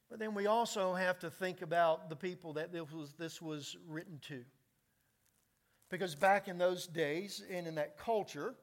But 0.10 0.20
then 0.20 0.34
we 0.34 0.48
also 0.48 0.94
have 0.94 1.20
to 1.20 1.30
think 1.30 1.62
about 1.62 2.10
the 2.10 2.16
people 2.16 2.54
that 2.54 2.72
this 2.72 2.92
was, 2.92 3.14
this 3.18 3.42
was 3.42 3.76
written 3.88 4.20
to. 4.30 4.44
Because 5.90 6.16
back 6.16 6.48
in 6.48 6.58
those 6.58 6.88
days 6.88 7.44
and 7.52 7.68
in 7.68 7.76
that 7.76 7.98
culture, 7.98 8.56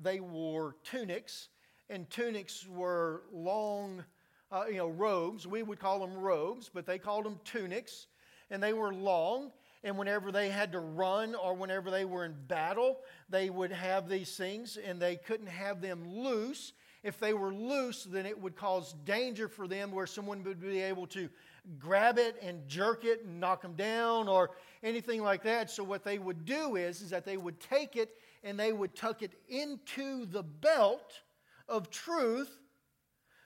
they 0.00 0.20
wore 0.20 0.76
tunics, 0.84 1.48
and 1.90 2.08
tunics 2.10 2.66
were 2.68 3.22
long, 3.32 4.04
uh, 4.52 4.64
you 4.68 4.76
know, 4.76 4.88
robes. 4.88 5.46
We 5.46 5.62
would 5.62 5.80
call 5.80 6.00
them 6.00 6.16
robes, 6.16 6.70
but 6.72 6.86
they 6.86 6.98
called 6.98 7.24
them 7.24 7.40
tunics, 7.44 8.06
and 8.50 8.62
they 8.62 8.72
were 8.72 8.92
long. 8.92 9.52
And 9.84 9.96
whenever 9.96 10.32
they 10.32 10.50
had 10.50 10.72
to 10.72 10.80
run 10.80 11.34
or 11.34 11.54
whenever 11.54 11.90
they 11.90 12.04
were 12.04 12.24
in 12.24 12.34
battle, 12.46 12.98
they 13.28 13.48
would 13.50 13.72
have 13.72 14.08
these 14.08 14.36
things, 14.36 14.76
and 14.76 15.00
they 15.00 15.16
couldn't 15.16 15.48
have 15.48 15.80
them 15.80 16.08
loose. 16.08 16.72
If 17.02 17.18
they 17.18 17.32
were 17.32 17.52
loose, 17.52 18.04
then 18.04 18.26
it 18.26 18.40
would 18.40 18.56
cause 18.56 18.94
danger 19.04 19.48
for 19.48 19.68
them 19.68 19.92
where 19.92 20.06
someone 20.06 20.42
would 20.44 20.60
be 20.60 20.80
able 20.80 21.06
to 21.08 21.28
grab 21.78 22.18
it 22.18 22.36
and 22.42 22.66
jerk 22.68 23.04
it 23.04 23.24
and 23.24 23.38
knock 23.38 23.62
them 23.62 23.74
down 23.74 24.28
or 24.28 24.50
anything 24.82 25.22
like 25.22 25.42
that. 25.44 25.70
So 25.70 25.84
what 25.84 26.04
they 26.04 26.18
would 26.18 26.44
do 26.44 26.76
is, 26.76 27.02
is 27.02 27.10
that 27.10 27.24
they 27.24 27.36
would 27.36 27.60
take 27.60 27.96
it 27.96 28.16
and 28.42 28.58
they 28.58 28.72
would 28.72 28.94
tuck 28.94 29.22
it 29.22 29.32
into 29.48 30.26
the 30.26 30.42
belt 30.42 31.12
of 31.68 31.90
truth 31.90 32.58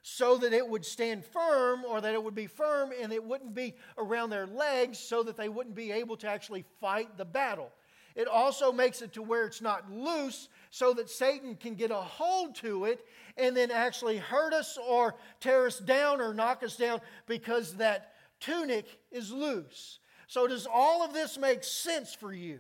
so 0.02 0.36
that 0.38 0.52
it 0.52 0.66
would 0.66 0.84
stand 0.84 1.24
firm 1.24 1.84
or 1.84 2.00
that 2.00 2.12
it 2.12 2.22
would 2.22 2.34
be 2.34 2.46
firm 2.46 2.90
and 3.00 3.12
it 3.12 3.22
wouldn't 3.22 3.54
be 3.54 3.74
around 3.98 4.30
their 4.30 4.46
legs 4.46 4.98
so 4.98 5.22
that 5.22 5.36
they 5.36 5.48
wouldn't 5.48 5.76
be 5.76 5.92
able 5.92 6.16
to 6.16 6.28
actually 6.28 6.64
fight 6.80 7.16
the 7.16 7.24
battle. 7.24 7.70
it 8.14 8.26
also 8.28 8.72
makes 8.72 9.00
it 9.00 9.12
to 9.12 9.22
where 9.22 9.46
it's 9.46 9.62
not 9.62 9.90
loose 9.90 10.48
so 10.72 10.94
that 10.94 11.10
Satan 11.10 11.54
can 11.54 11.74
get 11.74 11.90
a 11.90 11.94
hold 11.94 12.54
to 12.56 12.86
it 12.86 13.04
and 13.36 13.54
then 13.54 13.70
actually 13.70 14.16
hurt 14.16 14.54
us 14.54 14.78
or 14.88 15.14
tear 15.38 15.66
us 15.66 15.78
down 15.78 16.18
or 16.18 16.32
knock 16.32 16.62
us 16.62 16.76
down 16.76 16.98
because 17.26 17.74
that 17.74 18.14
tunic 18.40 18.86
is 19.12 19.30
loose. 19.30 19.98
So, 20.26 20.46
does 20.46 20.66
all 20.66 21.04
of 21.04 21.12
this 21.12 21.38
make 21.38 21.62
sense 21.62 22.14
for 22.14 22.32
you? 22.32 22.58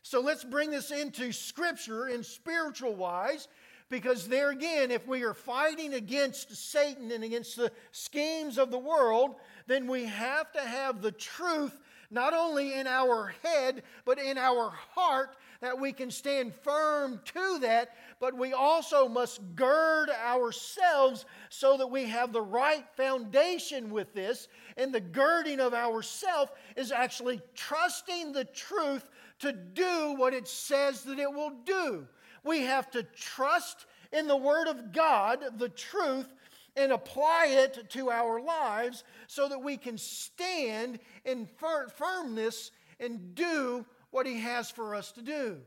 So, 0.00 0.20
let's 0.20 0.44
bring 0.44 0.70
this 0.70 0.90
into 0.90 1.30
scripture 1.30 2.08
in 2.08 2.24
spiritual 2.24 2.96
wise. 2.96 3.48
Because 3.88 4.26
there 4.26 4.50
again, 4.50 4.90
if 4.90 5.06
we 5.06 5.22
are 5.22 5.34
fighting 5.34 5.94
against 5.94 6.56
Satan 6.56 7.12
and 7.12 7.22
against 7.22 7.54
the 7.54 7.70
schemes 7.92 8.58
of 8.58 8.72
the 8.72 8.78
world, 8.78 9.36
then 9.68 9.86
we 9.86 10.06
have 10.06 10.50
to 10.52 10.60
have 10.60 11.02
the 11.02 11.12
truth 11.12 11.78
not 12.10 12.34
only 12.34 12.74
in 12.74 12.86
our 12.88 13.32
head, 13.44 13.82
but 14.04 14.18
in 14.18 14.38
our 14.38 14.70
heart, 14.70 15.36
that 15.60 15.78
we 15.78 15.92
can 15.92 16.10
stand 16.10 16.54
firm 16.54 17.20
to 17.24 17.58
that, 17.60 17.90
but 18.20 18.36
we 18.36 18.52
also 18.52 19.08
must 19.08 19.40
gird 19.54 20.10
ourselves 20.10 21.24
so 21.48 21.76
that 21.76 21.86
we 21.86 22.04
have 22.04 22.32
the 22.32 22.42
right 22.42 22.84
foundation 22.96 23.90
with 23.90 24.12
this. 24.14 24.48
And 24.76 24.92
the 24.92 25.00
girding 25.00 25.60
of 25.60 25.74
ourself 25.74 26.52
is 26.76 26.92
actually 26.92 27.40
trusting 27.54 28.32
the 28.32 28.44
truth 28.44 29.08
to 29.40 29.52
do 29.52 30.14
what 30.16 30.34
it 30.34 30.48
says 30.48 31.02
that 31.04 31.18
it 31.18 31.32
will 31.32 31.52
do. 31.64 32.06
We 32.44 32.62
have 32.62 32.90
to 32.92 33.02
trust 33.02 33.86
in 34.12 34.26
the 34.26 34.36
Word 34.36 34.68
of 34.68 34.92
God, 34.92 35.40
the 35.58 35.68
truth, 35.68 36.32
and 36.76 36.92
apply 36.92 37.46
it 37.50 37.90
to 37.90 38.10
our 38.10 38.40
lives 38.40 39.04
so 39.26 39.48
that 39.48 39.62
we 39.62 39.76
can 39.76 39.96
stand 39.96 40.98
in 41.24 41.46
fir- 41.46 41.88
firmness 41.88 42.70
and 43.00 43.34
do 43.34 43.84
what 44.10 44.26
He 44.26 44.40
has 44.40 44.70
for 44.70 44.94
us 44.94 45.12
to 45.12 45.22
do. 45.22 45.58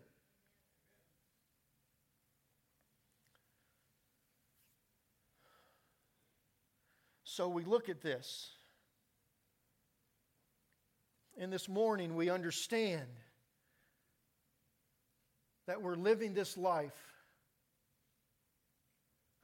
So 7.23 7.47
we 7.47 7.63
look 7.63 7.88
at 7.88 8.02
this. 8.02 8.49
And 11.38 11.54
this 11.54 11.69
morning 11.69 12.15
we 12.17 12.30
understand 12.30 13.08
that 15.67 15.82
we're 15.82 15.95
living 15.95 16.34
this 16.34 16.58
life 16.58 16.99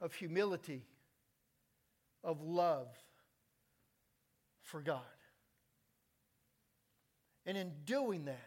of 0.02 0.12
humility 0.12 0.82
of 2.22 2.42
love 2.42 2.88
for 4.60 4.82
God. 4.82 5.00
And 7.46 7.56
in 7.56 7.72
doing 7.86 8.26
that, 8.26 8.45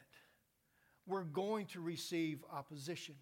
we're 1.10 1.24
going 1.24 1.66
to 1.68 1.82
receive 1.82 2.44
opposition. 2.54 3.16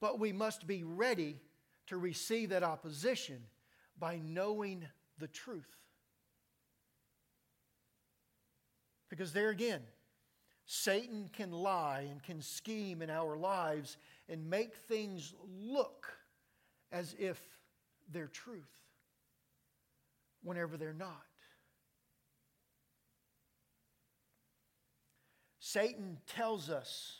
But 0.00 0.20
we 0.20 0.32
must 0.32 0.66
be 0.66 0.84
ready 0.84 1.40
to 1.86 1.96
receive 1.96 2.50
that 2.50 2.62
opposition 2.62 3.42
by 3.98 4.20
knowing 4.22 4.84
the 5.18 5.28
truth. 5.28 5.76
Because 9.08 9.32
there 9.32 9.50
again, 9.50 9.80
Satan 10.66 11.28
can 11.32 11.50
lie 11.50 12.06
and 12.10 12.22
can 12.22 12.40
scheme 12.40 13.02
in 13.02 13.10
our 13.10 13.36
lives 13.36 13.96
and 14.28 14.48
make 14.48 14.74
things 14.74 15.34
look 15.60 16.12
as 16.90 17.14
if 17.18 17.40
they're 18.10 18.26
truth 18.26 18.80
whenever 20.42 20.76
they're 20.76 20.92
not. 20.92 21.26
Satan 25.72 26.18
tells 26.26 26.68
us 26.68 27.14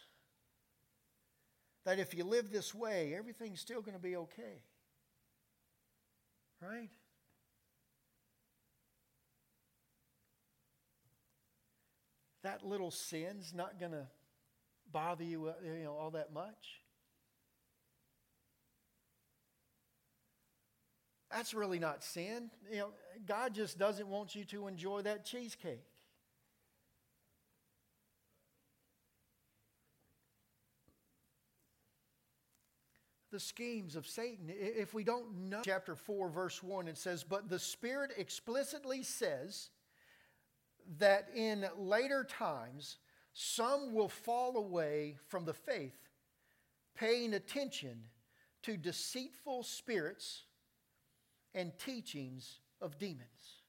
that 1.87 1.99
if 1.99 2.13
you 2.13 2.23
live 2.23 2.53
this 2.53 2.75
way, 2.75 3.15
everything's 3.17 3.61
still 3.61 3.81
going 3.81 3.97
to 3.97 4.03
be 4.03 4.15
okay. 4.15 4.61
Right? 6.61 6.91
That 12.43 12.63
little 12.63 12.91
sin's 12.91 13.55
not 13.55 13.81
going 13.81 13.93
to 13.93 14.07
bother 14.93 15.25
you, 15.25 15.47
uh, 15.47 15.55
you 15.65 15.85
know, 15.85 15.97
all 15.97 16.11
that 16.11 16.35
much. 16.35 16.83
That's 21.31 21.55
really 21.55 21.79
not 21.79 22.05
sin. 22.05 22.51
You 22.71 22.79
know, 22.79 22.89
God 23.25 23.55
just 23.55 23.79
doesn't 23.79 24.09
want 24.09 24.35
you 24.35 24.45
to 24.45 24.67
enjoy 24.67 25.01
that 25.03 25.25
cheesecake. 25.25 25.87
The 33.33 33.41
schemes 33.41 33.97
of 33.97 34.07
Satan. 34.07 34.51
If 34.51 34.93
we 34.93 35.05
don't 35.05 35.49
know, 35.49 35.63
chapter 35.65 35.97
4, 35.97 36.29
verse 36.29 36.63
1, 36.63 36.87
it 36.87 36.99
says, 36.99 37.25
But 37.25 37.49
the 37.49 37.59
Spirit 37.59 38.13
explicitly 38.19 39.03
says 39.03 39.71
that 40.99 41.29
in 41.35 41.65
later 41.79 42.25
times 42.25 42.99
some 43.33 43.95
will 43.95 44.11
fall 44.11 44.59
away 44.59 45.17
from 45.29 45.47
the 45.47 45.55
faith, 45.55 45.97
paying 46.95 47.33
attention 47.33 48.03
to 48.65 48.77
deceitful 48.77 49.63
spirits 49.63 50.43
and 51.55 51.73
teachings 51.79 52.61
of 52.83 52.99
demons. 52.99 53.63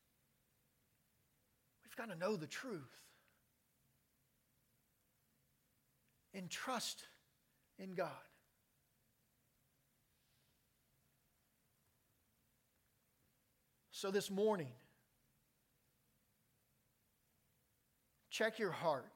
We've 1.85 1.95
got 1.95 2.11
to 2.11 2.19
know 2.19 2.35
the 2.35 2.47
truth 2.47 2.99
and 6.33 6.49
trust 6.49 7.05
in 7.79 7.93
God. 7.93 8.09
So 14.03 14.11
this 14.11 14.29
morning, 14.29 14.73
check 18.29 18.59
your 18.59 18.71
heart. 18.71 19.13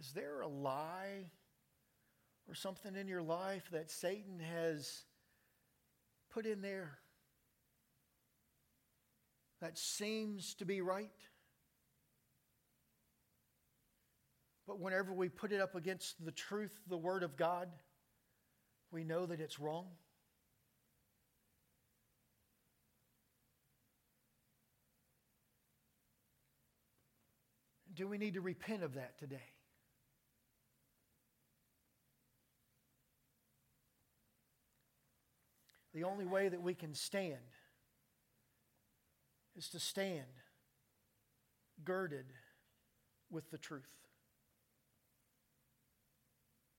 Is 0.00 0.10
there 0.10 0.40
a 0.40 0.48
lie 0.48 1.30
or 2.48 2.56
something 2.56 2.96
in 2.96 3.06
your 3.06 3.22
life 3.22 3.68
that 3.70 3.88
Satan 3.88 4.40
has 4.40 5.04
put 6.32 6.44
in 6.44 6.60
there 6.60 6.98
that 9.60 9.78
seems 9.78 10.54
to 10.54 10.64
be 10.64 10.80
right. 10.80 11.20
But 14.66 14.80
whenever 14.80 15.12
we 15.14 15.28
put 15.28 15.52
it 15.52 15.60
up 15.60 15.76
against 15.76 16.24
the 16.24 16.32
truth, 16.32 16.76
the 16.88 16.98
Word 16.98 17.22
of 17.22 17.36
God, 17.36 17.68
we 18.96 19.04
know 19.04 19.26
that 19.26 19.40
it's 19.40 19.60
wrong. 19.60 19.84
Do 27.94 28.08
we 28.08 28.16
need 28.16 28.32
to 28.34 28.40
repent 28.40 28.82
of 28.82 28.94
that 28.94 29.18
today? 29.18 29.36
The 35.92 36.04
only 36.04 36.24
way 36.24 36.48
that 36.48 36.62
we 36.62 36.72
can 36.72 36.94
stand 36.94 37.36
is 39.56 39.68
to 39.68 39.78
stand 39.78 40.24
girded 41.84 42.32
with 43.30 43.50
the 43.50 43.58
truth. 43.58 44.05